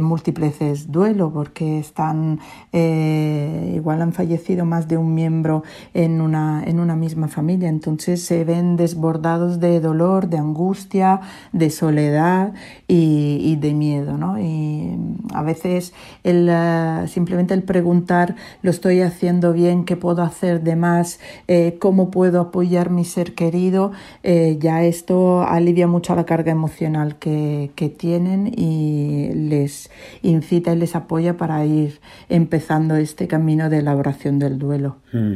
múltiples 0.00 0.90
duelos 0.90 1.32
porque 1.32 1.78
están 1.78 2.40
igual 2.72 4.02
han 4.02 4.12
fallecido 4.12 4.64
más 4.64 4.88
de 4.88 4.96
un 4.96 5.14
miembro 5.14 5.62
en 5.94 6.20
una, 6.20 6.62
en 6.64 6.80
una 6.80 6.96
misma 6.96 7.28
familia. 7.28 7.68
Entonces 7.68 8.22
se 8.22 8.44
ven 8.44 8.76
desbordados 8.76 9.60
de 9.60 9.80
dolor, 9.80 10.28
de 10.28 10.38
angustia, 10.38 11.20
de 11.52 11.70
soledad 11.70 12.54
y, 12.88 13.56
de 13.56 13.74
miedo. 13.74 14.18
¿no? 14.18 14.38
Y 14.38 14.96
a 15.32 15.42
veces 15.42 15.92
el, 16.24 16.48
eh, 16.50 17.04
simplemente 17.08 17.54
el 17.54 17.62
preguntar, 17.62 18.36
¿lo 18.62 18.70
estoy 18.70 19.00
haciendo 19.00 19.52
bien? 19.52 19.84
¿Qué 19.84 19.96
puedo 19.96 20.22
hacer 20.22 20.62
de 20.62 20.76
más? 20.76 21.20
Eh, 21.48 21.76
¿Cómo 21.80 22.10
puedo 22.10 22.40
apoyar 22.40 22.90
mi 22.90 23.04
ser 23.04 23.34
querido? 23.34 23.92
Eh, 24.22 24.58
ya 24.60 24.84
esto 24.84 25.42
alivia 25.42 25.86
mucho 25.86 26.14
la 26.14 26.24
carga 26.24 26.52
emocional 26.52 27.16
que, 27.16 27.70
que 27.74 27.88
tienen 27.88 28.52
y 28.56 29.30
les 29.32 29.90
incita 30.22 30.72
y 30.72 30.76
les 30.76 30.94
apoya 30.94 31.36
para 31.36 31.64
ir 31.64 32.00
empezando 32.28 32.96
este 32.96 33.26
camino 33.26 33.70
de 33.70 33.78
elaboración 33.78 34.38
del 34.38 34.58
duelo. 34.58 34.96
Mm. 35.12 35.34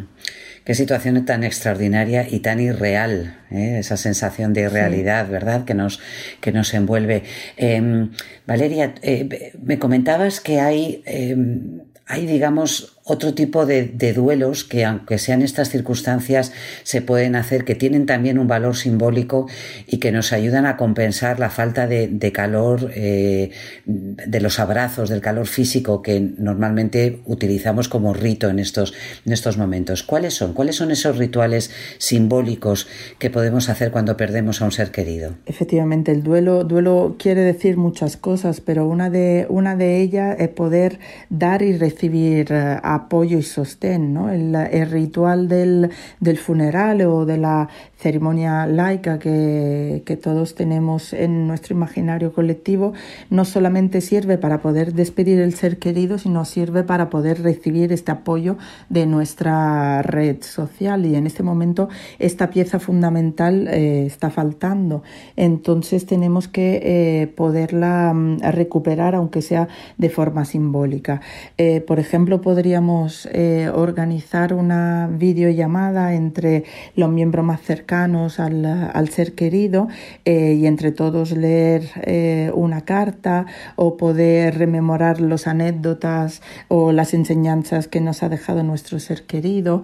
Qué 0.65 0.75
situación 0.75 1.25
tan 1.25 1.43
extraordinaria 1.43 2.27
y 2.29 2.41
tan 2.41 2.61
irreal, 2.61 3.39
¿eh? 3.51 3.79
esa 3.79 3.97
sensación 3.97 4.53
de 4.53 4.63
irrealidad, 4.63 5.29
¿verdad? 5.29 5.65
Que 5.65 5.75
nos, 5.75 6.01
que 6.41 6.53
nos 6.53 6.73
envuelve. 6.75 7.23
Em, 7.57 8.11
Valeria, 8.47 8.95
eh, 9.03 9.53
me 9.63 9.79
comentabas 9.79 10.41
que 10.41 10.61
hay, 10.61 11.03
em, 11.07 11.81
hay 12.07 12.27
digamos, 12.27 13.00
otro 13.11 13.35
tipo 13.35 13.67
de, 13.67 14.13
duelos 14.13 14.63
que, 14.63 14.85
aunque 14.85 15.19
sean 15.19 15.43
estas 15.43 15.69
circunstancias, 15.69 16.53
se 16.85 17.03
pueden 17.03 17.35
hacer, 17.35 17.65
que 17.65 17.75
tienen 17.75 18.07
también 18.07 18.39
un 18.39 18.47
valor 18.47 18.77
simbólico 18.77 19.49
y 19.89 19.99
que 19.99 20.13
nos 20.13 20.33
ayudan 20.33 20.65
a 20.65 20.77
compensar 20.77 21.41
la 21.41 21.51
falta 21.51 21.89
de, 21.89 22.33
calor, 22.33 22.93
eh, 22.95 23.51
de 23.85 24.41
los 24.41 24.61
abrazos, 24.61 25.09
del 25.09 25.21
calor 25.21 25.49
físico 25.49 26.03
que 26.03 26.21
normalmente 26.21 27.21
utilizamos 27.27 27.89
como 27.89 28.15
rito 28.15 28.49
en 28.49 28.61
estos, 28.61 28.95
en 29.27 29.33
estos 29.33 29.59
momentos. 29.59 30.05
¿Cuáles 30.05 30.35
son? 30.35 30.53
¿Cuáles 30.53 30.77
son 30.77 30.93
esos 30.93 31.19
rituales 31.19 31.73
simbólicos 31.99 32.87
que 33.19 33.29
podemos 33.29 33.69
hacer 33.69 33.91
cuando 33.91 34.17
perdemos 34.17 34.63
a 34.63 34.67
un 34.67 34.73
ser 34.73 34.93
querido? 34.93 35.35
Efectivamente, 35.47 36.13
el 36.13 36.23
duelo, 36.23 36.63
duelo 36.63 37.17
quiere 37.19 37.41
decir 37.41 37.77
muchas 37.77 38.17
cosas, 38.17 38.61
pero 38.61 38.87
una 38.87 39.11
de, 39.11 39.47
una 39.49 39.75
de 39.75 40.01
ellas 40.01 40.37
es 40.39 40.49
poder 40.49 41.01
dar 41.29 41.63
y 41.63 41.77
recibir 41.77 42.53
eh, 42.53 42.79
apoyo 43.05 43.39
y 43.39 43.43
sostén. 43.43 44.15
¿no? 44.15 44.31
El, 44.31 44.55
ritual 44.91 45.49
del, 45.49 45.91
del, 46.21 46.39
funeral 46.39 47.03
o 47.03 47.25
de 47.27 47.37
la 47.37 47.69
ceremonia 48.01 48.67
laica 48.67 49.19
que, 49.19 50.03
todos 50.23 50.55
tenemos 50.55 51.13
en 51.13 51.47
nuestro 51.47 51.75
imaginario 51.75 52.33
colectivo 52.33 52.93
no 53.31 53.45
solamente 53.45 54.01
sirve 54.01 54.39
para 54.39 54.61
poder 54.61 54.93
despedir 54.93 55.39
el 55.39 55.55
ser 55.55 55.79
querido, 55.79 56.19
sino 56.19 56.45
sirve 56.45 56.83
para 56.83 57.09
poder 57.11 57.43
recibir 57.43 57.93
este 57.93 58.11
apoyo 58.11 58.59
de 58.89 59.07
nuestra 59.07 60.03
red 60.03 60.43
social 60.43 61.07
y 61.07 61.15
en 61.15 61.27
este 61.27 61.43
momento 61.43 61.89
esta 62.19 62.51
pieza 62.51 62.81
fundamental 62.81 63.69
eh, 63.69 64.05
está 64.07 64.31
faltando. 64.31 65.03
Entonces 65.37 66.07
tenemos 66.07 66.49
que 66.49 66.81
eh, 66.83 67.27
poderla 67.29 68.13
mm, 68.13 68.41
recuperar 68.51 69.15
aunque 69.15 69.43
sea 69.43 69.69
de 69.97 70.11
forma 70.11 70.45
simbólica. 70.45 71.21
Eh, 71.57 71.81
por 71.81 71.99
ejemplo, 71.99 72.41
podríamos 72.41 73.29
eh, 73.33 73.71
organizar 73.73 74.55
una 74.55 75.09
videollamada 75.11 76.15
entre 76.15 76.65
los 76.97 77.11
miembros 77.11 77.45
más 77.45 77.61
cercanos 77.61 77.90
al, 77.93 79.09
ser 79.11 79.35
querido 79.35 79.89
eh, 80.25 80.55
y 80.55 80.67
entre 80.67 80.93
todos 80.93 81.33
leer 81.33 81.89
eh, 82.03 82.51
una 82.55 82.83
carta 82.83 83.47
o 83.77 83.97
poder 83.97 84.59
rememorar 84.59 85.21
las 85.21 85.47
anécdotas 85.47 86.43
o 86.69 86.93
las 86.93 87.15
enseñanzas 87.15 87.89
que 87.89 88.01
nos 88.01 88.23
ha 88.23 88.29
dejado 88.29 88.63
nuestro 88.63 88.99
ser 88.99 89.25
querido. 89.25 89.83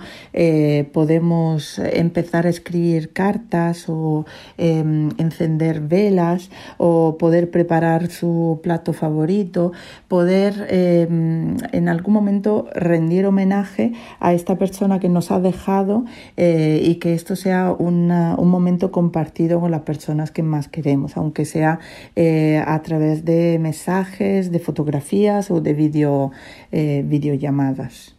podemos 0.93 1.79
empezar 1.79 2.47
a 2.47 2.51
escribir 2.51 3.13
cartas 3.13 3.89
o 3.89 4.27
em, 4.59 5.11
encender 5.19 5.81
velas 5.81 6.51
o 6.79 7.17
poder 7.19 7.51
preparar 7.51 8.09
su 8.11 8.61
plato 8.63 8.93
favorito, 8.93 9.73
poder 10.09 10.67
em, 10.71 11.57
en 11.73 11.89
algún 11.89 12.15
momento 12.15 12.69
rendir 12.75 13.27
homenaje 13.27 13.93
a 14.21 14.33
esta 14.33 14.57
persona 14.57 15.01
que 15.01 15.09
nos 15.09 15.31
ha 15.31 15.41
dejado 15.41 16.05
eh, 16.37 16.81
y 16.83 16.97
que 16.97 17.15
esto 17.15 17.37
sea 17.37 17.75
un 17.77 17.96
momento 18.07 18.91
compartido 18.91 19.61
con 19.61 19.71
las 19.71 19.83
personas 19.83 20.31
que 20.31 20.43
más 20.43 20.69
queremos, 20.69 21.17
aunque 21.17 21.45
sea 21.45 21.79
eh, 22.15 22.63
a 22.65 22.81
través 22.83 23.25
de 23.25 23.59
mensajes, 23.59 24.51
de 24.53 24.59
fotografías 24.59 25.51
o 25.51 25.61
de 25.61 25.73
video, 25.73 26.33
eh, 26.73 27.03
videollamadas. 27.07 28.17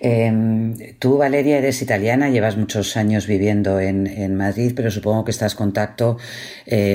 Em, 0.00 0.74
tú, 0.98 1.16
Valeria, 1.16 1.58
eres 1.58 1.82
italiana, 1.82 2.28
llevas 2.30 2.56
muchos 2.56 2.96
años 2.96 3.26
viviendo 3.26 3.80
en, 3.80 4.06
Madrid, 4.36 4.72
pero 4.74 4.90
supongo 4.90 5.24
que 5.24 5.30
estás 5.30 5.52
en 5.52 5.58
contacto 5.58 6.18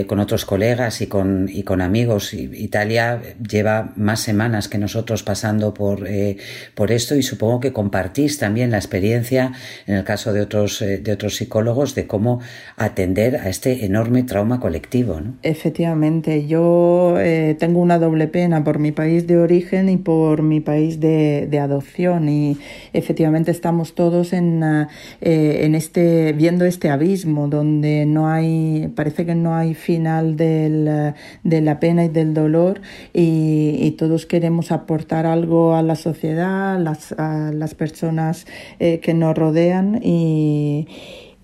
con 0.07 0.19
otros 0.19 0.45
colegas 0.45 1.01
y 1.01 1.07
con, 1.07 1.49
y 1.51 1.63
con 1.63 1.81
amigos. 1.81 2.33
Italia 2.33 3.21
lleva 3.49 3.93
más 3.95 4.19
semanas 4.19 4.67
que 4.67 4.77
nosotros 4.77 5.23
pasando 5.23 5.73
por, 5.73 6.07
por 6.75 6.91
esto 6.91 7.15
y 7.15 7.23
supongo 7.23 7.59
que 7.59 7.73
compartís 7.73 8.37
también 8.37 8.71
la 8.71 8.77
experiencia, 8.77 9.53
en 9.87 9.95
el 9.95 10.03
caso 10.03 10.33
de 10.33 10.41
otros, 10.41 10.81
eh, 10.81 10.99
de 10.99 11.11
otros 11.11 11.35
psicólogos, 11.35 11.80
de 11.95 12.07
cómo 12.07 12.39
atender 12.77 13.37
a 13.37 13.49
este 13.49 13.85
enorme 13.85 14.23
trauma 14.23 14.59
colectivo. 14.59 15.19
¿no? 15.19 15.33
Efectivamente, 15.43 16.45
yo 16.47 17.15
eh, 17.19 17.55
tengo 17.59 17.79
una 17.79 17.97
doble 17.99 18.27
pena 18.27 18.63
por 18.63 18.79
mi 18.79 18.91
país 18.91 19.27
de 19.27 19.37
origen 19.37 19.89
y 19.89 19.97
por 19.97 20.41
mi 20.43 20.59
país 20.59 20.99
de, 20.99 21.47
de 21.49 21.59
adopción 21.59 22.29
y 22.29 22.57
efectivamente 22.93 23.51
estamos 23.51 23.95
todos 23.95 24.33
en, 24.33 24.63
eh, 24.63 25.65
en 25.65 25.75
este, 25.75 26.33
viendo 26.33 26.65
este 26.65 26.89
abismo 26.89 27.47
donde 27.47 28.05
no 28.05 28.29
hay, 28.29 28.91
parece 28.95 29.25
que 29.25 29.35
no 29.35 29.55
hay 29.55 29.73
final 29.73 30.37
del, 30.37 31.13
de 31.43 31.61
la 31.61 31.79
pena 31.79 32.05
y 32.05 32.09
del 32.09 32.33
dolor 32.33 32.81
y, 33.13 33.77
y 33.79 33.91
todos 33.91 34.25
queremos 34.25 34.71
aportar 34.71 35.25
algo 35.25 35.75
a 35.75 35.81
la 35.81 35.95
sociedad 35.95 36.79
las, 36.79 37.13
a 37.13 37.51
las 37.53 37.75
personas 37.75 38.45
eh, 38.79 38.99
que 38.99 39.13
nos 39.13 39.37
rodean 39.37 39.99
y, 40.03 40.87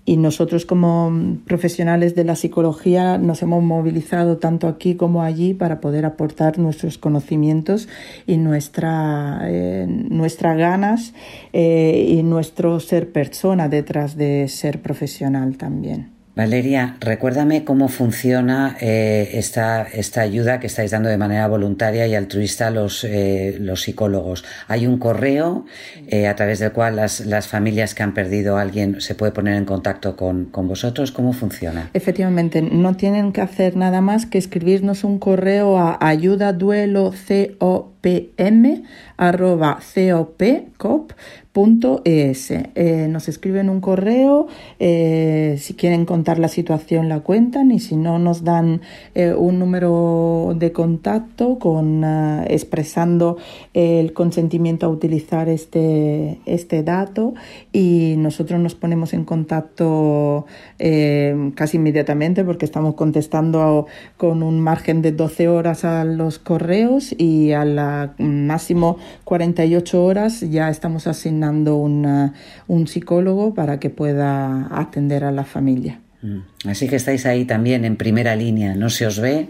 y 0.08 0.16
nosotros 0.16 0.64
como 0.64 1.36
profesionales 1.46 2.14
de 2.14 2.24
la 2.24 2.34
psicología 2.34 3.18
nos 3.18 3.42
hemos 3.42 3.62
movilizado 3.62 4.38
tanto 4.38 4.66
aquí 4.66 4.94
como 4.94 5.22
allí 5.22 5.52
para 5.52 5.80
poder 5.80 6.06
aportar 6.06 6.58
nuestros 6.58 6.96
conocimientos 6.96 7.90
y 8.26 8.38
nuestra, 8.38 9.40
eh, 9.44 9.84
nuestras 9.86 10.56
ganas 10.56 11.12
eh, 11.52 12.06
y 12.08 12.22
nuestro 12.22 12.80
ser 12.80 13.12
persona 13.12 13.68
detrás 13.68 14.16
de 14.16 14.48
ser 14.48 14.80
profesional 14.80 15.58
también. 15.58 16.17
Valeria, 16.38 16.96
recuérdame 17.00 17.64
cómo 17.64 17.88
funciona 17.88 18.76
eh, 18.80 19.30
esta, 19.32 19.82
esta 19.82 20.20
ayuda 20.20 20.60
que 20.60 20.68
estáis 20.68 20.92
dando 20.92 21.08
de 21.08 21.18
manera 21.18 21.48
voluntaria 21.48 22.06
y 22.06 22.14
altruista 22.14 22.68
a 22.68 22.70
los, 22.70 23.02
eh, 23.02 23.56
los 23.58 23.82
psicólogos. 23.82 24.44
Hay 24.68 24.86
un 24.86 25.00
correo 25.00 25.66
eh, 26.06 26.28
a 26.28 26.36
través 26.36 26.60
del 26.60 26.70
cual 26.70 26.94
las, 26.94 27.26
las, 27.26 27.48
familias 27.48 27.96
que 27.96 28.04
han 28.04 28.14
perdido 28.14 28.56
a 28.56 28.60
alguien 28.60 29.00
se 29.00 29.16
puede 29.16 29.32
poner 29.32 29.56
en 29.56 29.64
contacto 29.64 30.14
con, 30.14 30.44
con, 30.44 30.68
vosotros. 30.68 31.10
¿Cómo 31.10 31.32
funciona? 31.32 31.90
Efectivamente, 31.92 32.62
no 32.62 32.96
tienen 32.96 33.32
que 33.32 33.40
hacer 33.40 33.74
nada 33.74 34.00
más 34.00 34.24
que 34.24 34.38
escribirnos 34.38 35.02
un 35.02 35.18
correo 35.18 35.76
a 35.76 35.98
ayudaduelo.co 36.00 37.88
pm.copcop.es. 41.58 42.50
Eh, 42.50 43.08
nos 43.08 43.28
escriben 43.28 43.68
un 43.68 43.80
correo, 43.80 44.46
eh, 44.78 45.56
si 45.58 45.74
quieren 45.74 46.04
contar 46.04 46.38
la 46.38 46.48
situación 46.48 47.08
la 47.08 47.20
cuentan 47.20 47.70
y 47.70 47.80
si 47.80 47.96
no 47.96 48.18
nos 48.18 48.44
dan 48.44 48.80
eh, 49.14 49.32
un 49.32 49.58
número 49.58 50.54
de 50.56 50.72
contacto 50.72 51.58
con 51.58 52.04
expresando 52.48 53.38
el 53.74 54.12
consentimiento 54.12 54.86
a 54.86 54.88
utilizar 54.88 55.48
este, 55.48 56.38
este 56.46 56.82
dato 56.82 57.34
y 57.72 58.14
nosotros 58.18 58.60
nos 58.60 58.74
ponemos 58.74 59.12
en 59.14 59.24
contacto 59.24 60.46
casi 61.54 61.76
inmediatamente 61.76 62.44
porque 62.44 62.64
estamos 62.64 62.94
contestando 62.94 63.86
con 64.16 64.42
un 64.42 64.60
margen 64.60 65.02
de 65.02 65.12
12 65.12 65.48
horas 65.48 65.84
a 65.84 66.04
los 66.04 66.38
correos 66.38 67.14
y 67.18 67.52
a 67.52 67.64
la 67.64 68.14
máximo 68.18 68.98
48 69.24 70.04
horas 70.04 70.40
ya 70.40 70.68
estamos 70.70 71.06
asignando 71.06 71.47
un 71.50 72.86
psicólogo 72.86 73.54
para 73.54 73.78
que 73.80 73.90
pueda 73.90 74.68
atender 74.70 75.24
a 75.24 75.32
la 75.32 75.44
familia. 75.44 76.00
Mm. 76.22 76.68
Así 76.68 76.88
que 76.88 76.96
estáis 76.96 77.26
ahí 77.26 77.44
también 77.44 77.84
en 77.84 77.96
primera 77.96 78.34
línea, 78.34 78.74
no 78.74 78.90
se 78.90 79.06
os 79.06 79.20
ve, 79.20 79.48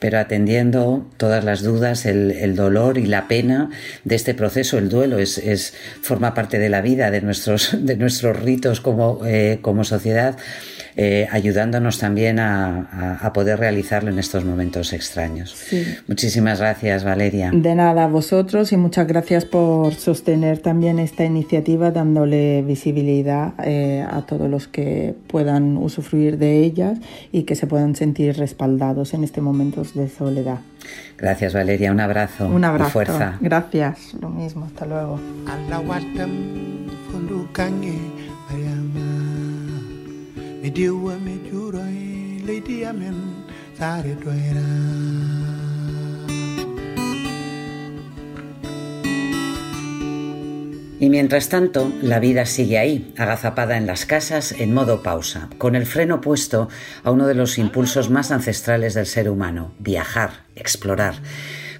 pero 0.00 0.18
atendiendo 0.18 1.06
todas 1.18 1.44
las 1.44 1.62
dudas, 1.62 2.06
el, 2.06 2.56
dolor 2.56 2.98
y 2.98 3.06
la 3.06 3.28
pena 3.28 3.70
de 4.04 4.16
este 4.16 4.34
proceso. 4.34 4.78
El 4.78 4.88
duelo 4.88 5.18
es, 5.18 5.38
es, 5.38 5.74
forma 6.00 6.34
parte 6.34 6.58
de 6.58 6.70
la 6.70 6.80
vida, 6.80 7.10
de 7.10 7.20
nuestros, 7.20 7.76
de 7.84 7.96
nuestros 7.96 8.40
ritos 8.40 8.80
como, 8.80 9.20
eh, 9.26 9.58
como 9.60 9.84
sociedad 9.84 10.36
eh, 10.96 11.28
ayudándonos 11.30 11.98
también 11.98 12.38
a, 12.40 13.30
poder 13.32 13.60
realizarlo 13.60 14.10
en 14.10 14.18
estos 14.18 14.44
momentos 14.44 14.92
extraños. 14.92 15.56
Muchísimas 16.08 16.58
gracias, 16.58 17.04
Valeria. 17.04 17.50
De 17.54 17.74
nada, 17.76 18.04
a 18.04 18.06
vosotros 18.08 18.72
y 18.72 18.76
muchas 18.76 19.06
gracias 19.06 19.44
por 19.44 19.94
sostener 19.94 20.58
también 20.58 20.98
esta 20.98 21.24
iniciativa 21.24 21.92
dándole 21.92 22.62
visibilidad 22.62 23.54
eh, 23.64 24.04
a 24.08 24.22
todos 24.22 24.50
los 24.50 24.66
que 24.66 25.14
puedan 25.28 25.76
usufruir 25.76 26.38
de 26.38 26.58
ellas 26.64 26.98
y 27.30 27.44
que 27.44 27.54
se 27.54 27.68
puedan 27.68 27.94
sentir 27.94 28.36
respaldados 28.36 29.14
en 29.14 29.22
este 29.22 29.40
momento 29.40 29.80
de 29.94 30.08
soledad. 30.08 30.60
Gracias, 31.18 31.54
Valeria. 31.54 31.92
Un 31.92 32.00
abrazo. 32.00 32.46
Un 32.46 32.64
abrazo. 32.64 32.88
Y 32.88 32.92
fuerza. 32.92 33.38
Gracias. 33.40 34.14
Lo 34.14 34.30
mismo. 34.30 34.64
Hasta 34.66 34.86
luego. 34.86 35.20
Y 51.00 51.08
mientras 51.08 51.48
tanto, 51.48 51.90
la 52.02 52.20
vida 52.20 52.44
sigue 52.44 52.76
ahí, 52.78 53.14
agazapada 53.16 53.78
en 53.78 53.86
las 53.86 54.04
casas, 54.04 54.52
en 54.52 54.74
modo 54.74 55.02
pausa, 55.02 55.48
con 55.56 55.74
el 55.74 55.86
freno 55.86 56.20
puesto 56.20 56.68
a 57.02 57.10
uno 57.10 57.26
de 57.26 57.34
los 57.34 57.56
impulsos 57.56 58.10
más 58.10 58.30
ancestrales 58.30 58.92
del 58.92 59.06
ser 59.06 59.30
humano, 59.30 59.72
viajar, 59.78 60.44
explorar. 60.56 61.14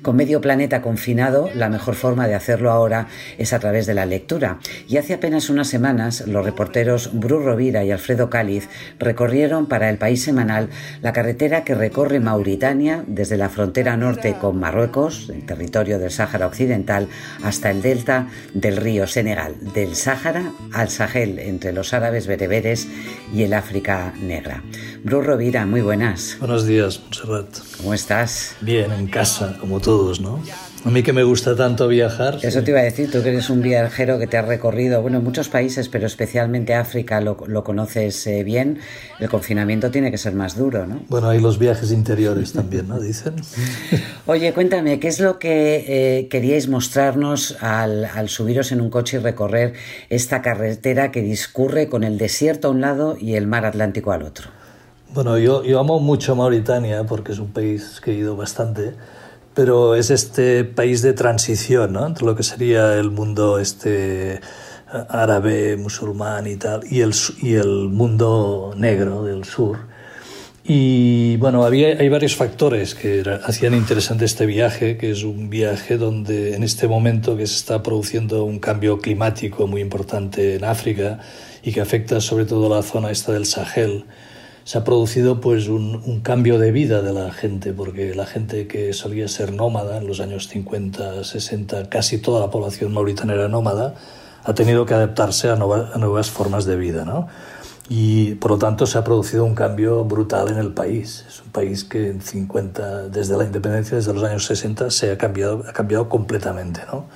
Con 0.02 0.16
medio 0.16 0.40
planeta 0.40 0.80
confinado, 0.80 1.50
la 1.54 1.68
mejor 1.68 1.94
forma 1.94 2.26
de 2.26 2.34
hacerlo 2.34 2.70
ahora 2.70 3.08
es 3.36 3.52
a 3.52 3.58
través 3.58 3.86
de 3.86 3.94
la 3.94 4.06
lectura. 4.06 4.58
Y 4.88 4.96
hace 4.96 5.14
apenas 5.14 5.50
unas 5.50 5.68
semanas, 5.68 6.26
los 6.26 6.44
reporteros 6.44 7.10
Bru 7.12 7.40
Rovira 7.40 7.84
y 7.84 7.90
Alfredo 7.90 8.30
Cáliz 8.30 8.68
recorrieron 8.98 9.66
para 9.66 9.90
el 9.90 9.98
país 9.98 10.22
semanal 10.22 10.70
la 11.02 11.12
carretera 11.12 11.64
que 11.64 11.74
recorre 11.74 12.18
Mauritania 12.18 13.04
desde 13.06 13.36
la 13.36 13.50
frontera 13.50 13.96
norte 13.98 14.36
con 14.40 14.58
Marruecos, 14.58 15.28
el 15.28 15.44
territorio 15.44 15.98
del 15.98 16.10
Sáhara 16.10 16.46
Occidental, 16.46 17.08
hasta 17.42 17.70
el 17.70 17.82
delta 17.82 18.28
del 18.54 18.78
río 18.78 19.06
Senegal, 19.06 19.54
del 19.74 19.96
Sáhara 19.96 20.52
al 20.72 20.88
Sahel, 20.88 21.38
entre 21.38 21.72
los 21.72 21.92
árabes 21.92 22.26
bereberes 22.26 22.88
y 23.34 23.42
el 23.42 23.52
África 23.52 24.14
Negra. 24.20 24.62
Bru 25.04 25.20
Rovira, 25.20 25.66
muy 25.66 25.82
buenas. 25.82 26.36
Buenos 26.38 26.66
días, 26.66 27.00
Montserrat. 27.00 27.48
¿Cómo 27.76 27.94
estás? 27.94 28.56
Bien, 28.60 28.90
en 28.92 29.06
casa, 29.06 29.56
como 29.60 29.80
todos, 29.90 30.20
¿no? 30.20 30.40
A 30.84 30.88
mí 30.88 31.02
que 31.02 31.12
me 31.12 31.24
gusta 31.24 31.56
tanto 31.56 31.88
viajar. 31.88 32.38
Eso 32.42 32.62
te 32.62 32.70
iba 32.70 32.78
a 32.78 32.84
decir, 32.84 33.10
tú 33.10 33.24
que 33.24 33.30
eres 33.30 33.50
un 33.50 33.60
viajero 33.60 34.20
que 34.20 34.28
te 34.28 34.38
has 34.38 34.46
recorrido, 34.46 35.02
bueno, 35.02 35.20
muchos 35.20 35.48
países, 35.48 35.88
pero 35.88 36.06
especialmente 36.06 36.74
África 36.74 37.20
lo, 37.20 37.64
conoces 37.64 38.24
eh, 38.28 38.44
bien. 38.44 38.78
El 39.18 39.28
confinamiento 39.28 39.90
tiene 39.90 40.12
que 40.12 40.16
ser 40.16 40.32
más 40.32 40.56
duro, 40.56 40.86
¿no? 40.86 41.02
Bueno, 41.08 41.28
hay 41.28 41.40
los 41.40 41.58
viajes 41.58 41.90
interiores 41.90 42.52
también, 42.52 42.86
¿no? 42.86 43.00
Dicen. 43.00 43.34
Oye, 44.26 44.52
cuéntame, 44.52 45.00
¿qué 45.00 45.08
es 45.08 45.18
lo 45.18 45.40
que 45.40 45.84
eh, 45.88 46.28
queríais 46.28 46.68
mostrarnos 46.68 47.56
al, 47.60 48.04
al 48.04 48.28
subiros 48.28 48.70
en 48.70 48.80
un 48.80 48.90
coche 48.90 49.16
y 49.16 49.20
recorrer 49.20 49.72
esta 50.08 50.40
carretera 50.40 51.10
que 51.10 51.20
discurre 51.20 51.88
con 51.88 52.04
el 52.04 52.16
desierto 52.16 52.68
a 52.68 52.70
un 52.70 52.80
lado 52.80 53.16
y 53.20 53.34
el 53.34 53.48
mar 53.48 53.66
Atlántico 53.66 54.12
al 54.12 54.22
otro? 54.22 54.50
Bueno, 55.12 55.36
yo, 55.38 55.64
yo 55.64 55.80
amo 55.80 55.98
mucho 55.98 56.36
Mauritania 56.36 57.02
porque 57.02 57.32
es 57.32 57.40
un 57.40 57.48
país 57.48 58.00
que 58.00 58.12
he 58.12 58.14
ido 58.14 58.36
bastante, 58.36 58.94
pero 59.54 59.94
es 59.94 60.10
este 60.10 60.64
país 60.64 61.02
de 61.02 61.12
transición 61.12 61.96
entre 61.96 62.24
lo 62.24 62.36
que 62.36 62.42
sería 62.42 62.94
el 62.94 63.10
mundo 63.10 63.58
este 63.58 64.40
árabe, 65.08 65.76
musulmán 65.76 66.46
y 66.46 66.56
tal, 66.56 66.82
y 66.90 67.00
el, 67.00 67.12
y 67.42 67.54
el 67.54 67.88
mundo 67.88 68.74
negro 68.76 69.24
del 69.24 69.44
sur. 69.44 69.78
Y 70.64 71.36
bueno, 71.38 71.64
había, 71.64 71.88
hay 71.98 72.08
varios 72.08 72.36
factores 72.36 72.94
que 72.94 73.24
hacían 73.44 73.74
interesante 73.74 74.24
este 74.24 74.46
viaje, 74.46 74.96
que 74.98 75.10
es 75.10 75.24
un 75.24 75.48
viaje 75.48 75.96
donde 75.96 76.54
en 76.54 76.62
este 76.62 76.86
momento 76.86 77.36
que 77.36 77.46
se 77.46 77.56
está 77.56 77.82
produciendo 77.82 78.44
un 78.44 78.58
cambio 78.58 78.98
climático 78.98 79.66
muy 79.66 79.80
importante 79.80 80.56
en 80.56 80.64
África 80.64 81.18
y 81.62 81.72
que 81.72 81.80
afecta 81.80 82.20
sobre 82.20 82.44
todo 82.44 82.68
la 82.68 82.82
zona 82.82 83.10
esta 83.10 83.32
del 83.32 83.46
Sahel, 83.46 84.04
se 84.70 84.78
ha 84.78 84.84
producido 84.84 85.40
pues 85.40 85.66
un, 85.66 86.20
cambio 86.22 86.56
de 86.60 86.70
vida 86.70 87.02
de 87.02 87.12
la 87.12 87.32
gente, 87.32 87.72
porque 87.72 88.14
la 88.14 88.24
gente 88.24 88.68
que 88.68 88.92
solía 88.92 89.26
ser 89.26 89.52
nómada 89.52 89.96
en 89.96 90.06
los 90.06 90.20
años 90.20 90.46
50, 90.46 91.24
60, 91.24 91.88
casi 91.88 92.18
toda 92.18 92.38
la 92.38 92.52
población 92.52 92.94
mauritana 92.94 93.32
era 93.32 93.48
nómada, 93.48 93.96
ha 94.44 94.54
tenido 94.54 94.86
que 94.86 94.94
adaptarse 94.94 95.48
a, 95.48 95.54
a 95.54 95.98
nuevas 95.98 96.30
formas 96.30 96.66
de 96.66 96.76
vida, 96.76 97.04
¿no? 97.04 97.26
Y 97.88 98.36
por 98.36 98.52
lo 98.52 98.58
tanto 98.58 98.86
se 98.86 98.96
ha 98.96 99.02
producido 99.02 99.44
un 99.44 99.56
cambio 99.56 100.04
brutal 100.04 100.46
en 100.50 100.58
el 100.58 100.72
país. 100.72 101.24
Es 101.26 101.42
un 101.42 101.50
país 101.50 101.82
que 101.82 102.08
en 102.08 102.20
50, 102.20 103.08
desde 103.08 103.36
la 103.36 103.42
independencia, 103.42 103.96
desde 103.96 104.14
los 104.14 104.22
años 104.22 104.46
60, 104.46 104.88
se 104.92 105.10
ha 105.10 105.18
cambiado, 105.18 105.64
ha 105.68 105.72
cambiado 105.72 106.08
completamente, 106.08 106.82
¿no? 106.92 107.06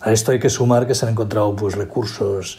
A 0.00 0.12
esto 0.12 0.32
hay 0.32 0.38
que 0.38 0.48
sumar 0.48 0.86
que 0.86 0.94
se 0.94 1.04
han 1.04 1.12
encontrado 1.12 1.54
pues, 1.56 1.74
recursos 1.74 2.58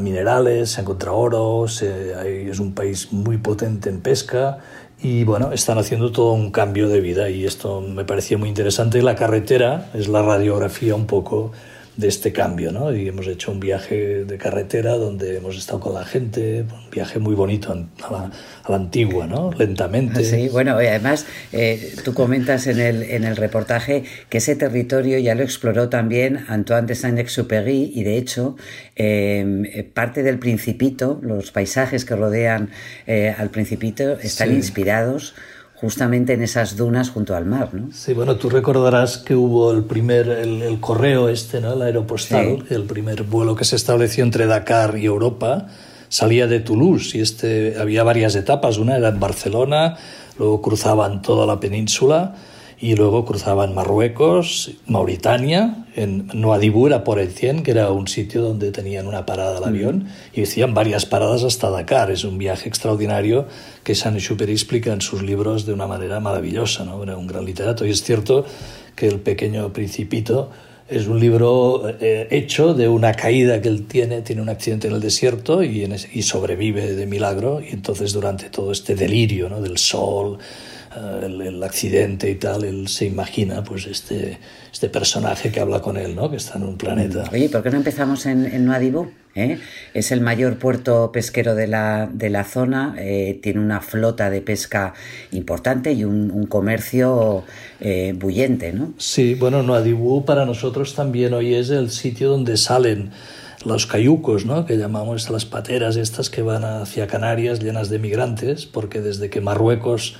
minerales, 0.00 0.70
se 0.70 0.80
encuentra 0.82 1.12
oro, 1.12 1.64
es 1.66 2.60
un 2.60 2.72
país 2.74 3.12
muy 3.12 3.38
potente 3.38 3.88
en 3.88 4.00
pesca 4.00 4.58
y 5.00 5.24
bueno, 5.24 5.52
están 5.52 5.78
haciendo 5.78 6.10
todo 6.10 6.32
un 6.32 6.50
cambio 6.50 6.88
de 6.88 7.00
vida 7.00 7.30
y 7.30 7.44
esto 7.44 7.80
me 7.80 8.04
parecía 8.04 8.36
muy 8.36 8.48
interesante. 8.48 9.00
La 9.02 9.14
carretera 9.14 9.90
es 9.94 10.08
la 10.08 10.22
radiografía 10.22 10.94
un 10.94 11.06
poco 11.06 11.52
de 11.98 12.06
este 12.06 12.32
cambio, 12.32 12.70
¿no? 12.70 12.94
Y 12.94 13.08
hemos 13.08 13.26
hecho 13.26 13.50
un 13.50 13.58
viaje 13.58 14.24
de 14.24 14.38
carretera 14.38 14.92
donde 14.92 15.36
hemos 15.36 15.58
estado 15.58 15.80
con 15.80 15.94
la 15.94 16.04
gente, 16.04 16.62
un 16.62 16.90
viaje 16.92 17.18
muy 17.18 17.34
bonito 17.34 17.72
a 17.72 18.12
la, 18.12 18.30
a 18.62 18.70
la 18.70 18.76
antigua, 18.76 19.26
¿no? 19.26 19.50
Lentamente. 19.58 20.22
Sí, 20.22 20.48
bueno, 20.48 20.76
además 20.76 21.26
eh, 21.52 21.96
tú 22.04 22.14
comentas 22.14 22.68
en 22.68 22.78
el, 22.78 23.02
en 23.02 23.24
el 23.24 23.34
reportaje 23.34 24.04
que 24.28 24.38
ese 24.38 24.54
territorio 24.54 25.18
ya 25.18 25.34
lo 25.34 25.42
exploró 25.42 25.88
también 25.88 26.44
Antoine 26.46 26.86
de 26.86 26.94
Saint-Exupéry 26.94 27.90
y 27.92 28.04
de 28.04 28.16
hecho 28.16 28.56
eh, 28.94 29.90
parte 29.92 30.22
del 30.22 30.38
Principito, 30.38 31.18
los 31.20 31.50
paisajes 31.50 32.04
que 32.04 32.14
rodean 32.14 32.70
eh, 33.08 33.34
al 33.36 33.50
Principito 33.50 34.12
están 34.20 34.52
inspirados 34.52 35.34
justamente 35.80 36.32
en 36.32 36.42
esas 36.42 36.76
dunas 36.76 37.10
junto 37.10 37.36
al 37.36 37.46
mar, 37.46 37.72
¿no? 37.72 37.88
Sí, 37.92 38.12
bueno, 38.12 38.36
tú 38.36 38.50
recordarás 38.50 39.18
que 39.18 39.34
hubo 39.34 39.70
el 39.70 39.84
primer, 39.84 40.28
el, 40.28 40.80
correo 40.80 41.28
este, 41.28 41.60
¿no? 41.60 41.74
El 41.74 41.82
aeropostal, 41.82 42.64
el 42.68 42.82
primer 42.84 43.22
vuelo 43.22 43.54
que 43.54 43.64
se 43.64 43.76
estableció 43.76 44.24
entre 44.24 44.46
Dakar 44.46 44.98
y 44.98 45.06
Europa, 45.06 45.68
salía 46.08 46.46
de 46.46 46.60
Toulouse 46.60 47.16
y 47.16 47.20
este, 47.20 47.76
había 47.78 48.02
varias 48.02 48.34
etapas, 48.34 48.78
una 48.78 48.96
era 48.96 49.08
en 49.08 49.20
Barcelona, 49.20 49.96
luego 50.38 50.60
cruzaban 50.62 51.22
toda 51.22 51.46
la 51.46 51.60
península 51.60 52.34
y 52.80 52.94
luego 52.94 53.24
cruzaban 53.24 53.74
Marruecos, 53.74 54.70
Mauritania, 54.86 55.86
en 55.96 56.28
Noadibur 56.32 56.94
a 56.94 57.02
por 57.02 57.18
Etienne, 57.18 57.64
que 57.64 57.72
era 57.72 57.90
un 57.90 58.06
sitio 58.06 58.42
donde 58.42 58.70
tenían 58.70 59.08
una 59.08 59.26
parada 59.26 59.58
al 59.58 59.64
avión, 59.64 60.06
y 60.32 60.42
hacían 60.42 60.74
varias 60.74 61.04
paradas 61.04 61.42
hasta 61.42 61.70
Dakar. 61.70 62.12
Es 62.12 62.22
un 62.22 62.38
viaje 62.38 62.68
extraordinario 62.68 63.46
que 63.82 63.96
Saint-Exupéry 63.96 64.52
explica 64.52 64.92
en 64.92 65.00
sus 65.00 65.22
libros 65.22 65.66
de 65.66 65.72
una 65.72 65.88
manera 65.88 66.20
maravillosa, 66.20 66.84
¿no? 66.84 67.02
Era 67.02 67.16
un 67.16 67.26
gran 67.26 67.44
literato. 67.44 67.84
Y 67.84 67.90
es 67.90 68.02
cierto 68.02 68.44
que 68.94 69.08
El 69.08 69.20
pequeño 69.20 69.72
principito 69.72 70.50
es 70.88 71.06
un 71.06 71.20
libro 71.20 71.88
eh, 72.00 72.26
hecho 72.30 72.74
de 72.74 72.88
una 72.88 73.12
caída 73.12 73.60
que 73.60 73.68
él 73.68 73.86
tiene, 73.86 74.22
tiene 74.22 74.42
un 74.42 74.48
accidente 74.48 74.88
en 74.88 74.94
el 74.94 75.00
desierto 75.00 75.62
y, 75.62 75.84
y 76.12 76.22
sobrevive 76.22 76.94
de 76.94 77.06
milagro, 77.06 77.60
y 77.60 77.68
entonces 77.74 78.12
durante 78.12 78.50
todo 78.50 78.72
este 78.72 78.94
delirio 78.94 79.48
¿no? 79.48 79.60
del 79.60 79.78
sol, 79.78 80.38
eh, 80.96 81.26
el, 81.26 81.62
accidente 81.62 82.30
y 82.30 82.34
tal, 82.36 82.64
él 82.64 82.88
se 82.88 83.06
imagina 83.06 83.62
pues 83.64 83.86
este, 83.86 84.38
este 84.72 84.88
personaje 84.88 85.50
que 85.50 85.60
habla 85.60 85.80
con 85.80 85.96
él, 85.96 86.14
¿no? 86.14 86.30
que 86.30 86.36
está 86.36 86.58
en 86.58 86.64
un 86.64 86.76
planeta. 86.76 87.24
Oye, 87.32 87.48
¿por 87.48 87.62
qué 87.62 87.70
no 87.70 87.76
empezamos 87.76 88.26
en, 88.26 88.46
en 88.46 88.64
Nuadibú? 88.64 89.10
¿Eh? 89.38 89.58
Es 89.94 90.10
el 90.10 90.20
mayor 90.20 90.58
puerto 90.58 91.12
pesquero 91.12 91.54
de 91.54 91.68
la, 91.68 92.08
de 92.12 92.28
la 92.28 92.42
zona, 92.42 92.96
eh, 92.98 93.38
tiene 93.40 93.60
una 93.60 93.80
flota 93.80 94.30
de 94.30 94.40
pesca 94.40 94.94
importante 95.30 95.92
y 95.92 96.04
un, 96.04 96.46
comercio 96.46 97.44
eh, 97.78 98.14
bullente, 98.16 98.72
¿no? 98.72 98.94
Sí, 98.96 99.34
bueno, 99.34 99.62
Nuadibú 99.62 100.24
para 100.24 100.44
nosotros 100.44 100.94
también 100.94 101.34
hoy 101.34 101.54
es 101.54 101.70
el 101.70 101.90
sitio 101.90 102.30
donde 102.30 102.56
salen 102.56 103.10
los 103.64 103.86
cayucos, 103.86 104.44
¿no? 104.44 104.66
que 104.66 104.76
llamamos 104.76 105.30
las 105.30 105.44
pateras 105.44 105.96
estas 105.96 106.30
que 106.30 106.42
van 106.42 106.64
hacia 106.64 107.06
Canarias 107.06 107.60
llenas 107.60 107.90
de 107.90 107.98
migrantes, 107.98 108.66
porque 108.66 109.00
desde 109.00 109.30
que 109.30 109.40
Marruecos 109.40 110.16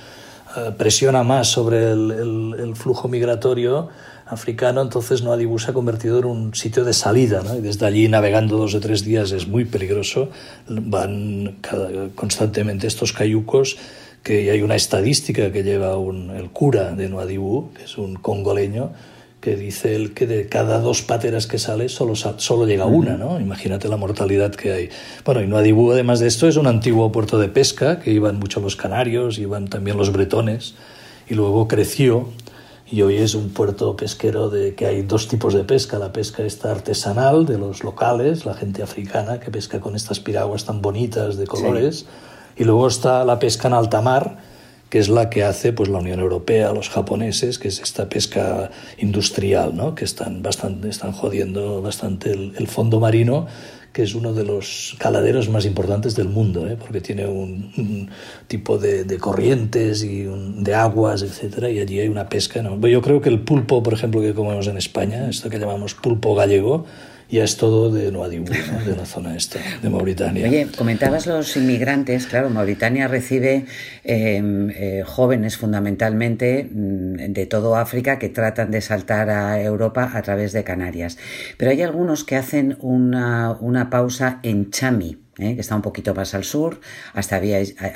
presiona 0.77 1.23
más 1.23 1.47
sobre 1.47 1.91
el, 1.91 2.73
flujo 2.75 3.07
migratorio, 3.07 3.89
africano, 4.25 4.81
entonces 4.81 5.23
Nuadibú 5.23 5.57
se 5.57 5.71
ha 5.71 5.73
convertido 5.73 6.19
en 6.19 6.25
un 6.25 6.55
sitio 6.55 6.83
de 6.83 6.93
salida, 6.93 7.41
y 7.57 7.61
desde 7.61 7.85
allí 7.85 8.07
navegando 8.07 8.57
dos 8.57 8.75
o 8.75 8.79
tres 8.79 9.03
días 9.03 9.31
es 9.31 9.47
muy 9.47 9.65
peligroso, 9.65 10.29
van 10.67 11.57
constantemente 12.15 12.87
estos 12.87 13.11
cayucos, 13.11 13.77
que 14.23 14.51
hay 14.51 14.61
una 14.61 14.75
estadística 14.75 15.51
que 15.51 15.63
lleva 15.63 15.97
un, 15.97 16.31
el 16.31 16.49
cura 16.49 16.91
de 16.91 17.09
Nuadibú, 17.09 17.71
que 17.73 17.85
es 17.85 17.97
un 17.97 18.15
congoleño, 18.15 18.91
que 19.41 19.55
dice 19.55 19.95
él 19.95 20.13
que 20.13 20.27
de 20.27 20.47
cada 20.47 20.79
dos 20.79 21.01
pateras 21.01 21.47
que 21.47 21.59
sale 21.59 21.87
solo, 21.87 22.15
solo 22.15 22.65
llega 22.65 22.85
una, 22.85 23.15
¿no? 23.15 23.39
Imagínate 23.39 23.87
la 23.87 23.97
mortalidad 23.97 24.53
que 24.53 24.73
hay. 24.73 24.89
Bueno, 25.23 25.41
y 25.41 25.47
Nuadibú, 25.47 25.91
además 25.91 26.19
de 26.19 26.27
esto, 26.27 26.47
es 26.47 26.57
un 26.57 26.67
antiguo 26.67 27.11
puerto 27.11 27.39
de 27.39 27.47
pesca, 27.47 27.99
que 27.99 28.11
iban 28.11 28.37
mucho 28.37 28.59
los 28.59 28.75
canarios, 28.75 29.39
iban 29.39 29.67
también 29.67 29.97
los 29.97 30.11
bretones, 30.11 30.75
y 31.29 31.35
luego 31.35 31.67
creció 31.67 32.27
y 32.91 33.03
hoy 33.03 33.17
es 33.17 33.35
un 33.35 33.49
puerto 33.49 33.95
pesquero 33.95 34.49
de 34.49 34.73
que 34.73 34.87
hay 34.87 35.03
dos 35.03 35.27
tipos 35.27 35.53
de 35.53 35.63
pesca, 35.63 35.99
la 35.99 36.11
pesca 36.11 36.43
esta 36.43 36.71
artesanal 36.71 37.45
de 37.45 37.57
los 37.57 37.83
locales, 37.83 38.45
la 38.45 38.55
gente 38.55 38.81
africana 38.81 39.39
que 39.39 39.51
pesca 39.51 39.79
con 39.79 39.95
estas 39.95 40.19
piraguas 40.19 40.65
tan 40.65 40.81
bonitas 40.81 41.37
de 41.37 41.45
colores, 41.45 42.07
y 42.57 42.63
luego 42.63 42.87
está 42.87 43.23
la 43.25 43.37
pesca 43.37 43.67
en 43.67 43.75
alta 43.75 44.01
mar, 44.01 44.37
que 44.89 44.99
es 44.99 45.09
la 45.09 45.29
que 45.29 45.43
hace 45.43 45.73
pues 45.73 45.89
la 45.89 45.99
Unión 45.99 46.19
Europea, 46.19 46.73
los 46.73 46.89
japoneses, 46.89 47.59
que 47.59 47.67
es 47.67 47.79
esta 47.79 48.09
pesca 48.09 48.71
industrial, 48.97 49.75
¿no? 49.75 49.95
que 49.95 50.05
están 50.05 50.41
bastante 50.41 50.89
están 50.89 51.11
jodiendo 51.11 51.81
bastante 51.81 52.31
el 52.31 52.67
fondo 52.67 52.99
marino 52.99 53.47
que 53.93 54.03
es 54.03 54.13
uno 54.13 54.33
de 54.33 54.43
los 54.43 54.95
caladeros 54.99 55.49
más 55.49 55.65
importantes 55.65 56.15
del 56.15 56.29
mundo, 56.29 56.67
¿eh? 56.67 56.77
porque 56.79 57.01
tiene 57.01 57.25
un, 57.25 58.09
tipo 58.47 58.77
de, 58.77 59.17
corrientes 59.17 60.03
y 60.03 60.23
de 60.23 60.75
aguas, 60.75 61.23
etcétera, 61.23 61.69
y 61.69 61.79
allí 61.79 61.99
hay 61.99 62.07
una 62.07 62.29
pesca. 62.29 62.61
¿no? 62.61 62.79
Yo 62.87 63.01
creo 63.01 63.21
que 63.21 63.29
el 63.29 63.41
pulpo, 63.41 63.81
por 63.81 63.93
ejemplo, 63.93 64.21
que 64.21 64.33
comemos 64.33 64.67
en 64.67 64.77
España, 64.77 65.29
esto 65.29 65.49
que 65.49 65.59
llamamos 65.59 65.95
pulpo 65.95 66.35
gallego, 66.35 66.85
ya 67.29 67.43
es 67.43 67.57
todo 67.57 67.91
de 67.91 68.11
Nuadibú, 68.11 68.45
de 68.85 68.95
la 68.95 69.05
zona 69.05 69.35
esta, 69.35 69.59
de 69.81 69.89
Mauritania. 69.89 70.47
Oye, 70.47 70.67
comentabas 70.75 71.27
los 71.27 71.55
inmigrantes, 71.57 72.25
claro, 72.25 72.49
Mauritania 72.49 73.07
recibe 73.07 73.65
em, 74.03 74.71
eh, 74.71 75.03
jóvenes 75.05 75.57
fundamentalmente 75.57 76.67
mm, 76.71 77.33
de 77.33 77.45
todo 77.45 77.75
África 77.75 78.17
que 78.17 78.29
tratan 78.29 78.71
de 78.71 78.81
saltar 78.81 79.29
a 79.29 79.61
Europa 79.61 80.11
a 80.13 80.21
través 80.23 80.53
de 80.53 80.63
Canarias. 80.63 81.17
Pero 81.57 81.71
hay 81.71 81.81
algunos 81.83 82.23
que 82.23 82.35
hacen 82.35 82.77
una, 82.81 83.57
una 83.59 83.89
pausa 83.89 84.39
en 84.43 84.71
Chami 84.71 85.28
¿eh? 85.39 85.55
que 85.55 85.61
está 85.61 85.75
un 85.75 85.81
poquito 85.81 86.13
más 86.13 86.33
al 86.33 86.43
sur, 86.43 86.79
hasta, 87.13 87.41